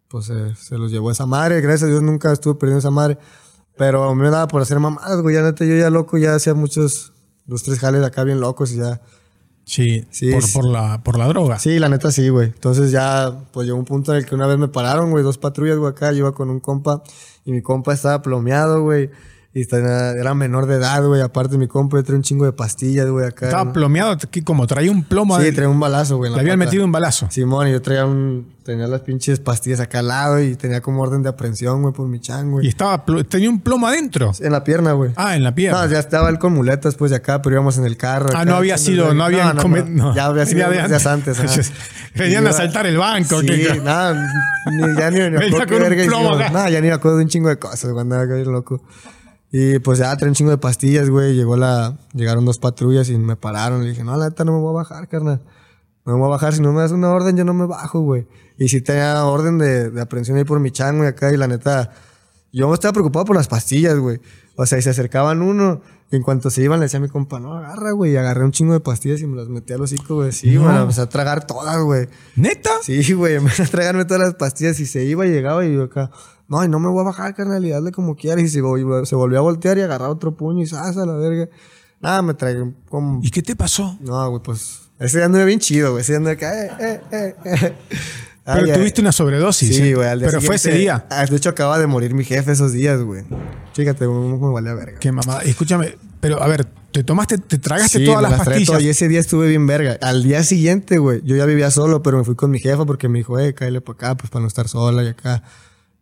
[0.08, 1.60] pues, eh, se los llevó esa madre.
[1.60, 3.18] Gracias a Dios nunca estuve perdiendo esa madre.
[3.76, 5.34] Pero me daba por hacer mamadas, güey.
[5.34, 7.12] Ya neta, yo ya loco, ya hacía muchos,
[7.44, 9.02] dos, tres jales acá bien locos y ya...
[9.66, 11.58] Sí, Sí, por, por la, por la droga.
[11.58, 12.46] Sí, la neta sí, güey.
[12.46, 15.38] Entonces ya, pues llegó un punto en el que una vez me pararon, güey, dos
[15.38, 16.12] patrullas, güey, acá.
[16.12, 17.02] Yo iba con un compa
[17.44, 19.10] y mi compa estaba plomeado, güey.
[19.58, 21.22] Y era menor de edad, güey.
[21.22, 23.46] Aparte, mi compa traía un chingo de pastillas, güey, acá.
[23.46, 25.40] Estaba plomeado, que como traía un plomo.
[25.40, 26.30] Sí, traía un balazo, güey.
[26.30, 27.26] Le habían metido un balazo.
[27.30, 28.54] Simón, y yo traía un.
[28.66, 32.06] Tenía las pinches pastillas acá al lado y tenía como orden de aprehensión, güey, por
[32.08, 32.68] mi chan, Y güey.
[32.68, 34.32] estaba plo- tenía un plomo adentro.
[34.40, 35.12] En la pierna, güey.
[35.16, 35.84] Ah, en la pierna.
[35.86, 38.28] No, ya estaba él con muletas, pues, de acá, pero íbamos en el carro.
[38.34, 40.14] ah, no había sido, no habían no, no.
[40.16, 41.38] Ya había sido días antes.
[42.14, 43.40] Venían Y a asaltar el banco.
[43.40, 44.14] Sí, ¿qué- nada,
[44.70, 46.50] ni, ya ni me Venía con un plomo acá.
[46.50, 48.82] Nada, ya ni me acuerdo de un chingo de cosas, güey, andaba loco.
[49.58, 51.34] Y pues ya traía un chingo de pastillas, güey.
[51.34, 53.82] Llegó la, llegaron dos patrullas y me pararon.
[53.82, 55.40] Le dije, no, la neta no me voy a bajar, carnal.
[56.04, 56.52] No me voy a bajar.
[56.52, 58.26] Si no me das una orden, yo no me bajo, güey.
[58.58, 61.32] Y si tenía orden de, de aprehensión ahí por mi chan, güey, acá.
[61.32, 61.90] Y la neta,
[62.52, 64.20] yo estaba preocupado por las pastillas, güey.
[64.56, 65.80] O sea, y se acercaban uno.
[66.10, 68.12] Y en cuanto se iban, le decía a mi compa, no, agarra, güey.
[68.12, 70.32] Y agarré un chingo de pastillas y me las metí al hocico, güey.
[70.32, 70.82] Sí, No.
[70.82, 72.08] empecé a tragar todas, güey.
[72.36, 72.70] ¿Neta?
[72.82, 75.84] Sí, güey, empecé a tragarme todas las pastillas y se iba y llegaba y yo
[75.84, 76.10] acá,
[76.48, 78.44] no, y no me voy a bajar, carnal, y hazle como quieras.
[78.44, 80.96] Y se, vol- se volvió a voltear y agarrar otro puño y ¡zas!
[80.96, 81.48] a la verga.
[82.00, 83.20] Nada, me tragué como...
[83.22, 83.96] ¿Y qué te pasó?
[84.00, 86.02] No, güey, pues Ese día anduve bien chido, güey.
[86.02, 87.72] Ese día anduve acá, eh, eh, eh, eh.
[88.44, 89.74] Pero Ay, tuviste una sobredosis.
[89.74, 89.94] Sí, ¿eh?
[89.96, 90.08] güey.
[90.08, 91.04] al día Pero fue ese día.
[91.10, 93.24] Ah, De hecho, acaba de morir mi jefe esos días, güey.
[93.74, 94.98] Fíjate, me vale a verga.
[95.00, 95.40] Qué mamada.
[95.42, 98.66] Escúchame, pero a ver, te tomaste, te tragaste Sí, todas las traía pastillas.
[98.68, 99.98] todas, Y ese día estuve bien verga.
[100.00, 103.08] Al día siguiente, güey, yo ya vivía solo, pero me fui con mi jefa porque
[103.08, 105.42] me dijo, eh, cállale para acá, pues para no estar sola y acá.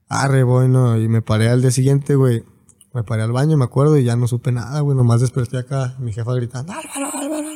[0.09, 0.98] Arre, voy, no.
[0.98, 2.44] Y me paré al día siguiente, güey.
[2.92, 4.96] Me paré al baño, me acuerdo, y ya no supe nada, güey.
[4.96, 7.48] Nomás desperté acá, mi jefa gritando, Álvaro, Álvaro.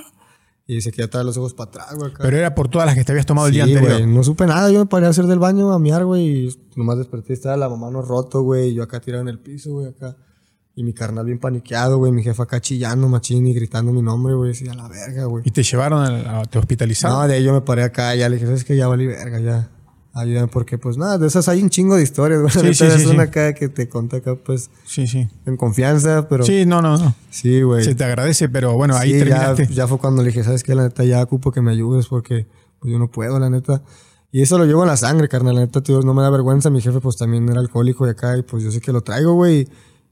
[0.66, 2.11] Y que ya trae los ojos para atrás, güey.
[2.11, 2.22] acá.
[2.24, 4.01] Pero era por todas las que te habías tomado el día anterior.
[4.03, 4.70] güey, no supe nada.
[4.70, 6.49] Yo me paré a hacer del baño, a miar, güey.
[6.49, 8.70] Y nomás desperté y estaba la mamá no roto, güey.
[8.70, 10.16] Y yo acá tirado en el piso, güey, acá.
[10.74, 12.12] Y mi carnal bien paniqueado, güey.
[12.12, 14.49] Mi jefa acá chillando, machín, y gritando mi nombre, güey.
[14.51, 15.42] Decía, a la verga, güey.
[15.46, 17.16] Y te llevaron, a, a- te hospitalizaron.
[17.20, 18.14] No, de ahí yo me paré acá.
[18.14, 18.76] Ya le dije, ¿sabes qué?
[18.76, 19.70] Ya valí verga, ya.
[20.18, 22.74] Ayúdame, porque pues nada, de esas hay un chingo de historias, güey.
[22.74, 25.28] Sí, sí, una acá que te conta acá, pues, Sí, sí.
[25.46, 26.44] en confianza, pero.
[26.44, 27.14] Sí, no, no, no.
[27.30, 27.84] Sí, güey.
[27.84, 29.66] Se te agradece, pero bueno, ahí Sí, ya, terminaste.
[29.74, 30.74] ya fue cuando le dije, ¿sabes qué?
[30.74, 32.46] La neta, ya ocupo que me ayudes porque
[32.80, 33.82] pues, yo no puedo, la neta.
[34.30, 35.54] Y eso lo llevo en la sangre, carnal.
[35.54, 36.68] La neta, tío, no me da vergüenza.
[36.68, 39.32] Mi jefe, pues también era alcohólico de acá y pues yo sé que lo traigo,
[39.34, 39.68] güey.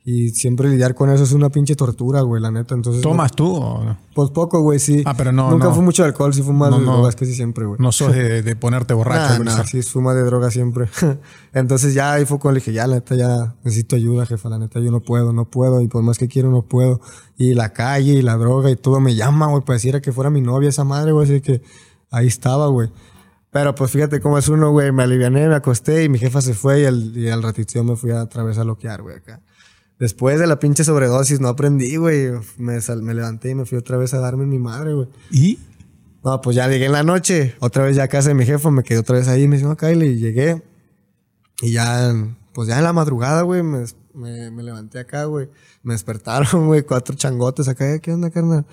[0.08, 2.76] Y siempre lidiar con eso es una pinche tortura, güey, la neta.
[2.76, 3.02] Entonces.
[3.02, 3.98] ¿Tomas tú o no?
[4.14, 5.02] Pues poco, güey, sí.
[5.04, 5.74] Ah, pero no, Nunca no.
[5.74, 7.80] fue mucho alcohol, sí fue más No, de drogas casi siempre, güey.
[7.80, 9.42] No sos de, de ponerte borracho.
[9.42, 10.88] Nah, nah, sí, fuma de droga siempre.
[11.52, 14.60] Entonces ya ahí fue cuando le dije, ya, la neta, ya necesito ayuda, jefa, la
[14.60, 17.00] neta, yo no puedo, no puedo, y por más que quiero, no puedo.
[17.36, 20.40] Y la calle y la droga y todo me llama, güey, pareciera que fuera mi
[20.40, 21.62] novia esa madre, güey, así que
[22.12, 22.90] ahí estaba, güey.
[23.50, 26.54] Pero pues fíjate cómo es uno, güey, me aliviané, me acosté y mi jefa se
[26.54, 29.16] fue y al, y al ratito yo me fui a otra vez a loquear, güey,
[29.16, 29.40] acá.
[29.98, 33.78] Después de la pinche sobredosis no aprendí, güey, me, sal- me levanté y me fui
[33.78, 35.08] otra vez a darme mi madre, güey.
[35.30, 35.58] ¿Y?
[36.22, 38.70] No, pues ya llegué en la noche, otra vez ya a casa de mi jefa,
[38.70, 40.62] me quedé otra vez ahí, me dijo, no, Kyle, y llegué.
[41.62, 42.12] Y ya,
[42.52, 45.48] pues ya en la madrugada, güey, me, me, me levanté acá, güey.
[45.82, 48.66] Me despertaron, güey, cuatro changotes acá, "Eh, ¿qué onda, carnal?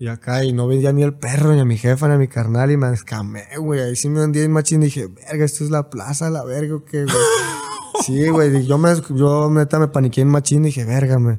[0.00, 2.26] Y acá, y no veía ni el perro, ni a mi jefa, ni a mi
[2.28, 3.80] carnal, y me escamé, güey.
[3.80, 6.74] Ahí sí me hundí en machín y dije, verga, esto es la plaza, la verga,
[6.74, 7.16] ¿o qué, güey?
[8.04, 11.38] Sí, güey, yo, me, yo neta me paniqué en machín y dije, verga, me,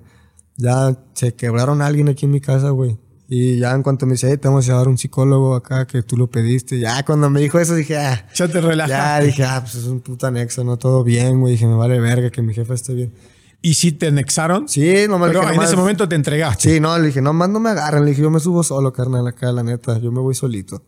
[0.58, 2.98] ya se quebraron a alguien aquí en mi casa, güey.
[3.30, 6.04] Y ya en cuanto me dice, hey, te vamos a llevar un psicólogo acá que
[6.04, 6.78] tú lo pediste.
[6.80, 9.26] Ya cuando me dijo eso dije, ah, Ya te ya relajaste.
[9.26, 11.54] dije, ah, pues es un puto anexo, no todo bien, güey.
[11.54, 13.14] Dije, me vale verga que mi jefa esté bien.
[13.62, 14.68] ¿Y si te anexaron?
[14.68, 16.70] Sí, nomás Pero dije, en nomás- ese momento te entregaste.
[16.74, 18.04] Sí, no, le dije, nomás no me agarran.
[18.04, 19.98] Le dije, yo me subo solo, carnal, acá, la neta.
[20.00, 20.84] Yo me voy solito.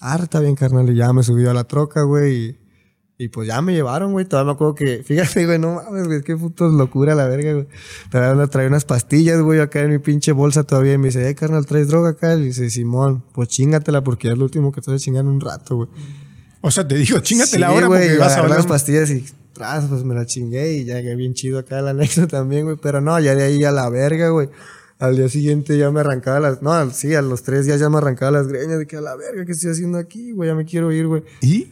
[0.00, 0.90] Ah, está bien, carnal.
[0.90, 2.34] Y ya me subí a la troca, güey.
[2.34, 2.58] Y,
[3.16, 4.24] y pues ya me llevaron, güey.
[4.24, 7.66] Todavía me acuerdo que, fíjate, güey, no mames, güey, qué puto locura la verga, güey.
[8.10, 10.94] Todavía traía unas pastillas, güey, acá en mi pinche bolsa todavía.
[10.94, 12.34] Y me dice, eh, carnal, ¿traes droga acá?
[12.34, 15.30] Y dice, Simón, pues chingatela porque es lo último que te voy a chingar en
[15.30, 15.88] un rato, güey.
[16.60, 18.58] O sea, te digo, chingate Sí, la hora güey, porque vas a hablar.
[18.58, 21.88] las pastillas y tras, pues me la chingué y ya que bien chido acá el
[21.88, 22.76] anexo también, güey.
[22.82, 24.48] Pero no, ya de ahí a la verga, güey.
[24.98, 26.62] Al día siguiente ya me arrancaba las...
[26.62, 28.78] No, sí, a los tres días ya me arrancaba las greñas.
[28.78, 30.48] De que a la verga, ¿qué estoy haciendo aquí, güey?
[30.48, 31.22] Ya me quiero ir, güey.
[31.42, 31.68] ¿Y?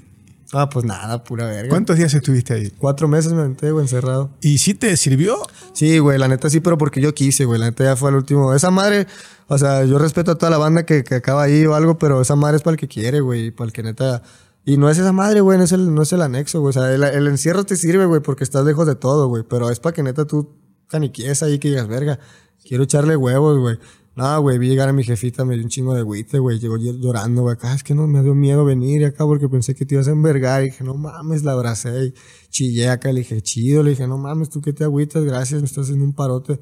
[0.52, 1.70] Ah, pues nada, pura verga.
[1.70, 2.70] ¿Cuántos días estuviste ahí?
[2.76, 4.30] Cuatro meses me aventé, güey, encerrado.
[4.42, 5.38] ¿Y si te sirvió?
[5.72, 7.58] Sí, güey, la neta sí, pero porque yo quise, güey.
[7.58, 8.52] La neta ya fue el último.
[8.52, 9.06] Esa madre,
[9.48, 12.20] o sea, yo respeto a toda la banda que, que acaba ahí o algo, pero
[12.20, 13.50] esa madre es para el que quiere, güey.
[13.50, 14.22] Para el que neta.
[14.66, 16.70] Y no es esa madre, güey, no es el, no es el anexo, güey.
[16.70, 19.44] O sea, el, el encierro te sirve, güey, porque estás lejos de todo, güey.
[19.48, 20.54] Pero es para que neta tú
[20.88, 22.18] caniquies ahí que digas, verga,
[22.62, 23.78] quiero echarle huevos, güey.
[24.14, 26.58] No, güey, vi llegar a mi jefita, me dio un chingo de güite, güey.
[26.58, 27.54] Llegó ll- llorando, güey.
[27.54, 30.10] Acá es que no me dio miedo venir acá porque pensé que te ibas a
[30.10, 30.62] envergar.
[30.62, 32.14] Y dije, no mames, la abracé y
[32.50, 33.10] chillé acá.
[33.10, 33.82] Le dije, chido.
[33.82, 36.60] Le dije, no mames, tú que te agüitas, gracias, me estás haciendo un parote.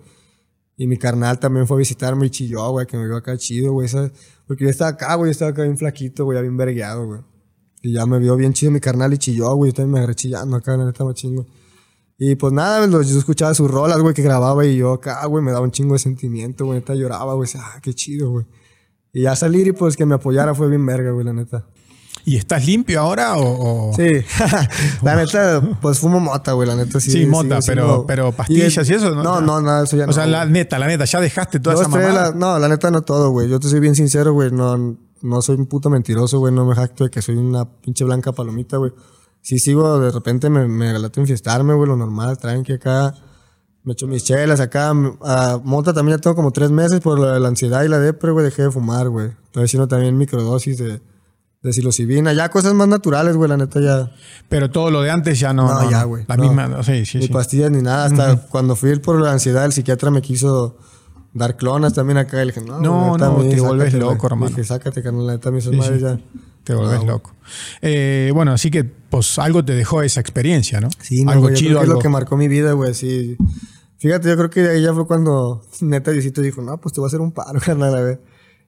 [0.76, 3.72] Y mi carnal también fue a visitarme y chilló, güey, que me vio acá chido,
[3.72, 3.88] güey.
[4.46, 7.20] Porque yo estaba acá, güey, yo estaba acá bien flaquito, güey, bien vergueado, güey.
[7.82, 10.14] Y ya me vio bien chido mi carnal y chilló, güey, yo también me agarré
[10.14, 11.46] chillando acá, la neta, machín, güey.
[12.22, 15.52] Y pues nada, yo escuchaba sus rolas, güey, que grababa y yo acá, güey, me
[15.52, 18.44] daba un chingo de sentimiento, güey, neta lloraba, güey, ah, qué chido, güey.
[19.14, 21.64] Y ya salir y pues que me apoyara fue bien verga, güey, la neta.
[22.26, 23.90] ¿Y estás limpio ahora o...?
[23.90, 24.04] o- Sí,
[25.02, 27.10] la neta, pues fumo mota, güey, la neta sí.
[27.10, 29.22] Sí, mota, pero, pero pastillas y, eso, ¿no?
[29.22, 30.10] No, no, nada, eso ya no.
[30.10, 32.30] O sea, la neta, la neta, ya dejaste toda Dos, esa mamada.
[32.32, 33.48] la- no, la neta no todo, güey.
[33.48, 34.50] Yo te soy bien sincero, güey.
[34.50, 34.76] No,
[35.22, 36.52] no soy un puto mentiroso, güey.
[36.52, 38.92] No me jacto de que soy una pinche blanca palomita, güey.
[39.42, 42.38] Sí sigo, de repente me, me relato enfiestarme, güey, lo normal.
[42.38, 43.14] Traen que acá
[43.84, 44.90] me echo mis chelas acá.
[45.22, 48.30] A mota también ya tengo como tres meses por la, la ansiedad y la depre,
[48.32, 48.44] güey.
[48.44, 49.28] Dejé de fumar, güey.
[49.46, 51.00] Estoy haciendo también microdosis de,
[51.62, 52.32] de psilocibina.
[52.34, 54.10] Ya cosas más naturales, güey, la neta ya.
[54.50, 55.66] Pero todo lo de antes ya no.
[55.66, 56.24] No, no, ya, güey.
[56.28, 56.42] La No.
[56.42, 57.32] misma, sí, sí, ni sí.
[57.32, 58.04] pastillas ni nada.
[58.04, 60.76] Hasta cuando fui por la ansiedad, el psiquiatra me quiso
[61.32, 62.42] dar clonas también acá.
[62.42, 64.26] Y le dije, no, No, neta, no, mí, te sácate, loco, güey.
[64.26, 64.48] hermano.
[64.48, 65.98] Dije, sácate, carnal, la neta, esas Sí, sí.
[66.00, 66.20] ya.
[66.70, 67.34] Te volvés loco.
[67.82, 70.88] Eh, bueno, así que pues algo te dejó esa experiencia, ¿no?
[71.00, 71.94] Sí, no, algo güey, chido, creo que es algo...
[71.94, 73.36] lo que marcó mi vida, güey, sí.
[73.98, 77.00] Fíjate, yo creo que de ahí ya fue cuando neta Diosito dijo, no, pues te
[77.00, 78.20] voy a hacer un paro, carnal, a ver.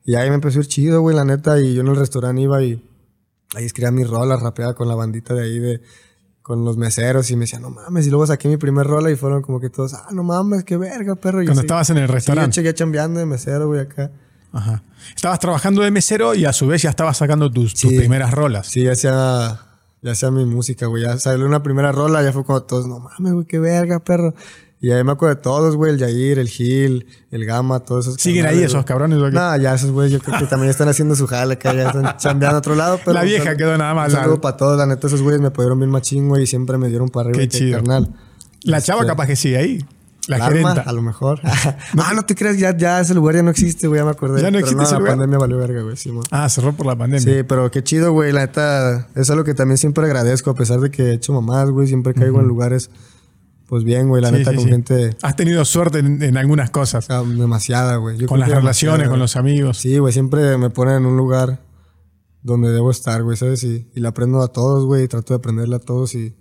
[0.04, 1.60] Y ahí me empezó a ir chido, güey, la neta.
[1.60, 2.82] Y yo en el restaurante iba y
[3.54, 5.80] ahí escribía mis rolas, rapeaba con la bandita de ahí de
[6.42, 9.14] con los meseros y me decían, no mames, y luego saqué mi primer rola y
[9.16, 11.40] fueron como que todos, ah, no mames, qué verga, perro.
[11.40, 12.50] Y Cuando así, estabas en el Sí, restaurante.
[12.50, 14.10] yo chegué chambeando de mesero, güey, acá.
[14.52, 14.82] Ajá.
[15.14, 18.66] Estabas trabajando de mesero y a su vez ya estabas sacando tus, tus primeras rolas.
[18.66, 19.60] Sí, ya hacía,
[20.02, 21.02] ya hacía mi música, güey.
[21.04, 24.34] Ya salió una primera rola, ya fue como todos, no mames, güey, qué verga, perro.
[24.80, 28.20] Y ahí me acuerdo de todos, güey, el Yair, el Gil, el Gama, todos esos.
[28.20, 28.84] ¿Siguen ahí esos güey.
[28.84, 29.16] cabrones?
[29.16, 32.16] No, ya esos güeyes yo creo que también están haciendo su jale acá, ya están
[32.16, 32.98] chambeando a otro lado.
[32.98, 35.52] Pero La vieja quedó nada más, Un saludo para todos, la neta, esos güeyes me
[35.52, 37.38] pudieron bien machín, güey, y siempre me dieron para arriba.
[37.42, 37.78] Qué que chido.
[37.78, 38.12] Carnal.
[38.64, 39.84] La chava Este, capaz que sigue ahí.
[40.28, 40.82] La gerenta.
[40.82, 41.40] a lo mejor.
[41.44, 44.40] ah, no te creas, ya, ya ese lugar ya no existe, güey, ya me acordé.
[44.40, 45.12] ¿Ya no Pero existe ese la lugar?
[45.14, 46.10] pandemia valió verga, güey, sí.
[46.30, 47.20] Ah, cerró por la pandemia.
[47.20, 48.32] Sí, pero qué chido, güey.
[48.32, 51.70] La neta, es algo que también siempre agradezco, a pesar de que he hecho mamás,
[51.70, 51.88] güey.
[51.88, 52.90] Siempre caigo en lugares,
[53.66, 54.22] pues bien, güey.
[54.22, 54.70] La Sí, neta, sí, con sí.
[54.70, 57.10] gente Has tenido suerte en, en algunas cosas.
[57.10, 58.16] ah, demasiada, güey.
[58.18, 59.78] Yo con las relaciones, con los amigos.
[59.78, 60.12] Sí, güey.
[60.12, 61.58] Siempre me ponen en un lugar
[62.42, 63.64] donde debo estar, güey, ¿sabes?
[63.64, 65.04] Y, y le aprendo a todos, güey.
[65.04, 66.36] Y trato de aprenderle a todos y...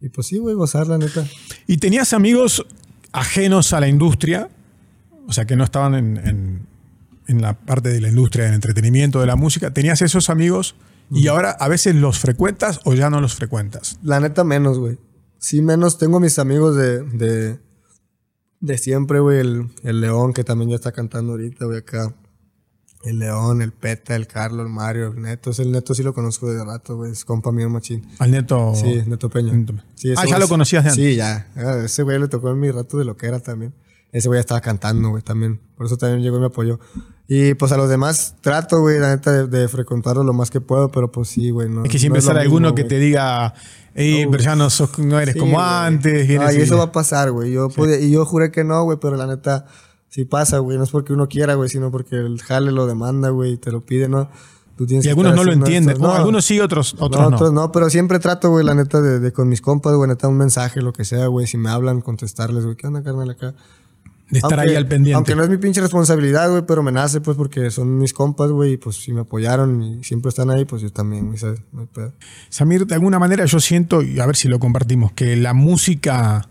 [0.00, 1.24] Y pues sí, güey, gozar, la neta.
[1.66, 2.66] ¿Y tenías amigos
[3.14, 4.50] ajenos a la industria?
[5.26, 6.66] O sea, que no estaban en, en-
[7.26, 9.72] en la parte de la industria del entretenimiento, de la música.
[9.72, 10.74] ¿Tenías esos amigos
[11.10, 13.98] y ahora a veces los frecuentas o ya no los frecuentas?
[14.02, 14.98] La neta, menos, güey.
[15.38, 15.96] Sí, menos.
[15.96, 17.58] Tengo mis amigos de, de,
[18.60, 19.38] de siempre, güey.
[19.40, 22.14] El, el León, que también ya está cantando ahorita, güey, acá.
[23.04, 25.50] El León, el Peta, el Carlos, el Mario, el Neto.
[25.58, 27.12] El Neto sí lo conozco de rato, güey.
[27.12, 28.06] Es compa mío, machín.
[28.18, 28.72] Al neto.
[28.74, 29.52] Sí, Neto Peña.
[29.52, 29.74] Neto.
[29.94, 31.04] Sí, ah, ya güey lo conocías de antes.
[31.04, 31.48] Sí, ya.
[31.56, 33.74] Ah, Ese güey le tocó en mi rato de lo que era también.
[34.10, 35.60] Ese güey estaba cantando, güey, también.
[35.76, 36.78] Por eso también llegó y me apoyó.
[37.26, 40.60] Y pues a los demás trato, güey, la neta, de, de frecuentarlos lo más que
[40.60, 41.68] puedo, pero pues sí, güey.
[41.68, 43.54] No, Es que siempre no sale alguno que te diga,
[43.94, 45.64] hey, pero ya no, sos- no eres Sí, como güey.
[45.66, 46.28] antes.
[46.40, 47.50] Ay, y- eso va a pasar, güey.
[47.50, 49.66] Yo podía- y yo juré que no, güey, pero la neta
[50.14, 50.78] sí pasa, güey.
[50.78, 53.72] No es porque uno quiera, güey, sino porque el jale lo demanda, güey, y te
[53.72, 54.28] lo pide, ¿no?
[54.76, 55.98] Tú tienes Y algunos no lo entienden.
[56.00, 57.36] No, algunos sí, otros, otros no, no.
[57.36, 60.28] otros no, pero siempre trato, güey, la neta, de, de con mis compas, güey, neta,
[60.28, 61.48] un mensaje, lo que sea, güey.
[61.48, 63.54] Si me hablan, contestarles, güey, ¿qué onda, carnal, acá?
[64.30, 65.16] de estar Aunque- ahí al pendiente.
[65.16, 68.50] Aunque no es mi pinche responsabilidad, güey, pero me nace, pues, porque son mis compas,
[68.50, 71.60] güey, y pues si me apoyaron y siempre están ahí, pues yo también, güey, ¿sabes?
[71.72, 72.12] No hay pedo.
[72.48, 76.48] Samir, de alguna manera yo siento, y a ver si lo compartimos, que la música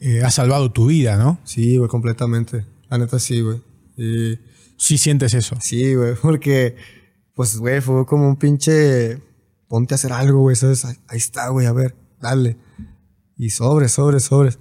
[0.00, 1.38] eh, ha salvado tu vida, ¿no?
[1.44, 2.64] Sí, güey, completamente.
[2.88, 3.60] La neta, sí, güey.
[3.96, 4.38] Y
[4.80, 5.56] Sí sientes eso.
[5.60, 6.74] sí, güey, porque,
[7.34, 9.20] pues, güey, fue como un pinche.
[9.68, 10.84] Ponte a hacer algo, güey, ¿sabes?
[10.84, 12.56] Ahí, ahí está, güey, a ver, dale.
[13.36, 14.58] Y sobres, sobres, sobres.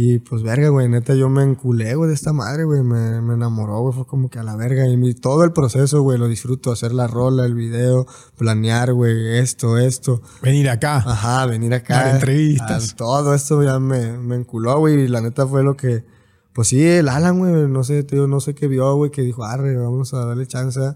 [0.00, 2.84] Y pues, verga, güey, neta, yo me enculé, güey, de esta madre, güey.
[2.84, 4.86] Me, me enamoró, güey, fue como que a la verga.
[4.86, 6.70] Y mi- todo el proceso, güey, lo disfruto.
[6.70, 10.22] Hacer la rola, el video, planear, güey, esto, esto.
[10.40, 10.98] Venir acá.
[10.98, 12.04] Ajá, venir acá.
[12.04, 12.92] Dar entrevistas.
[12.92, 15.00] a todo esto ya me, me enculó, güey.
[15.02, 16.04] Y la neta fue lo que.
[16.52, 19.42] Pues sí, el Alan, güey, no sé, tío, no sé qué vio, güey, que dijo,
[19.44, 20.94] arre, vamos a darle chance.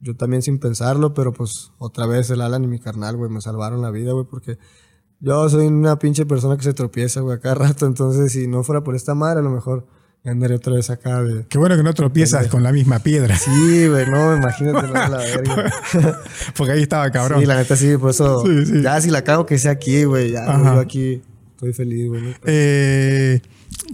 [0.00, 3.40] Yo también sin pensarlo, pero pues otra vez el Alan y mi carnal, güey, me
[3.40, 4.58] salvaron la vida, güey, porque
[5.22, 7.86] yo soy una pinche persona que se tropieza, güey, cada rato.
[7.86, 9.86] Entonces, si no fuera por esta madre, a lo mejor
[10.24, 11.46] andaré otra vez acá de.
[11.48, 13.36] Qué bueno que no tropiezas con la misma piedra.
[13.36, 15.72] Sí, güey, no, imagínate, no, la verga.
[16.56, 17.40] Porque ahí estaba cabrón.
[17.40, 18.42] Sí, la neta sí, por eso.
[18.46, 18.82] Sí, sí.
[18.82, 20.32] Ya si la cago que sea aquí, güey.
[20.32, 21.22] Ya, yo aquí
[21.54, 22.36] estoy feliz, güey.
[22.44, 23.40] Eh,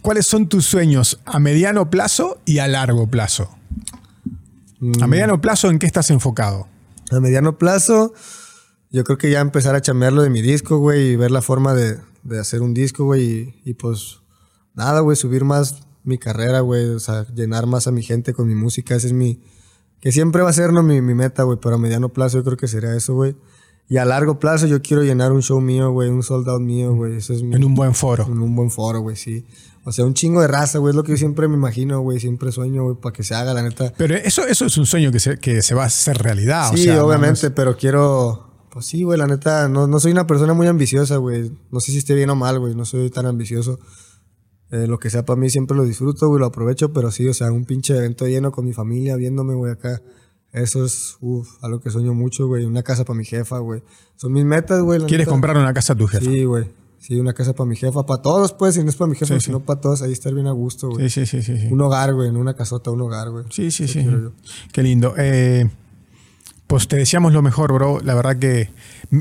[0.03, 3.51] ¿Cuáles son tus sueños a mediano plazo y a largo plazo?
[5.01, 5.09] A Mm.
[5.11, 6.69] mediano plazo, ¿en qué estás enfocado?
[7.11, 8.13] A mediano plazo,
[8.91, 11.75] yo creo que ya empezar a chambearlo de mi disco, güey, y ver la forma
[11.75, 13.23] de, de hacer un disco, güey,
[13.65, 14.21] y, y pues
[14.75, 18.47] nada, güey, subir más mi carrera, güey, o sea, llenar más a mi gente con
[18.49, 19.43] mi música, ese es mi,
[20.01, 20.83] que siempre va a ser, ¿no?
[20.83, 23.37] Mi, mi meta, güey, pero a mediano plazo yo creo que sería eso, güey.
[23.91, 26.95] Y a largo plazo yo quiero llenar un show mío, güey, un sold out mío,
[26.95, 28.27] güey, eso es mi, En un buen foro.
[28.27, 29.47] en un buen foro, güey, sí.
[29.85, 32.21] O sea, un chingo de raza, güey, es lo que yo siempre me imagino, güey,
[32.21, 33.93] siempre sueño, güey, para que se haga, la neta.
[33.97, 36.71] Pero eso, eso es un sueño que se, que se va a hacer realidad.
[36.73, 38.48] o Sí, sea, no- no obviamente, es- pero quiero.
[38.71, 41.51] Pues sí, güey, la neta, no, no soy una persona muy ambiciosa, güey.
[41.71, 43.79] No sé si esté bien o mal, güey, no soy tan ambicioso.
[44.71, 47.35] Eh, lo que sea para mí siempre lo disfruto, güey, lo aprovecho, pero sí, o
[47.35, 50.03] sea, un pinche evento lleno con mi familia viéndome, güey, acá.
[50.53, 52.65] Eso es, uff, algo que sueño mucho, güey.
[52.65, 53.83] Una casa para mi jefa, güey.
[54.17, 54.99] Son mis metas, güey.
[55.01, 55.31] ¿Quieres neta.
[55.31, 56.25] comprar una casa a tu jefe?
[56.25, 56.67] Sí, güey.
[56.99, 59.35] Sí, una casa para mi jefa, para todos, pues, si no es para mi jefa,
[59.35, 61.09] Sí, sino para todos, ahí estar bien a gusto, güey.
[61.09, 61.69] Sí, sí, sí, sí.
[61.71, 63.45] Un hogar, güey, en una casota, un hogar, güey.
[63.51, 64.07] Sí, sí, Eso sí.
[64.73, 65.15] Qué lindo.
[65.17, 65.71] Eh,
[66.69, 67.99] pues te deseamos lo mejor, bro.
[68.05, 68.71] La verdad que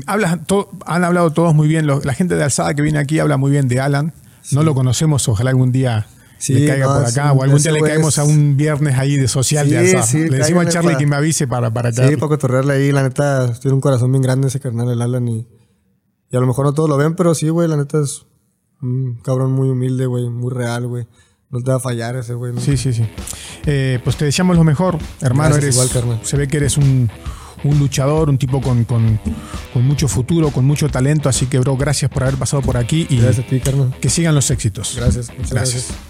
[0.06, 0.38] hablas
[0.86, 1.86] han hablado todos muy bien.
[1.86, 4.12] La gente de Alzada que viene aquí habla muy bien de Alan.
[4.52, 6.06] No lo conocemos, ojalá algún día
[6.38, 7.32] Sí, le caiga no, por acá.
[7.32, 9.78] un- O algún día le caemos es- a un viernes ahí de social Sí, de
[9.78, 10.02] Alzada.
[10.04, 12.16] sí, le decimos a Charlie que me avise para, para Sí, caerle.
[12.18, 15.48] para cotorrearle ahí, la neta, tiene un corazón bien grande ese carnal, el Alan, y,
[16.30, 18.26] y a lo mejor no todos lo ven, pero sí, güey, la neta es
[18.80, 21.06] un cabrón muy humilde, güey, muy real, güey.
[21.50, 22.52] no te va a fallar ese güey.
[22.52, 22.60] ¿no?
[22.60, 23.08] Sí, sí, sí.
[23.64, 25.54] Eh, pues te deseamos lo mejor, hermano.
[25.54, 26.20] Gracias, eres, igual, carnal.
[26.22, 27.10] se ve que eres un,
[27.64, 29.18] un luchador, un tipo con, con-
[29.72, 31.28] con mucho futuro, con mucho talento.
[31.28, 33.60] Así que, bro, gracias por haber pasado por aquí y Gracias a ti,
[34.00, 34.94] que sigan los éxitos.
[34.96, 35.84] Gracias, muchas Gracias.
[35.88, 36.07] gracias.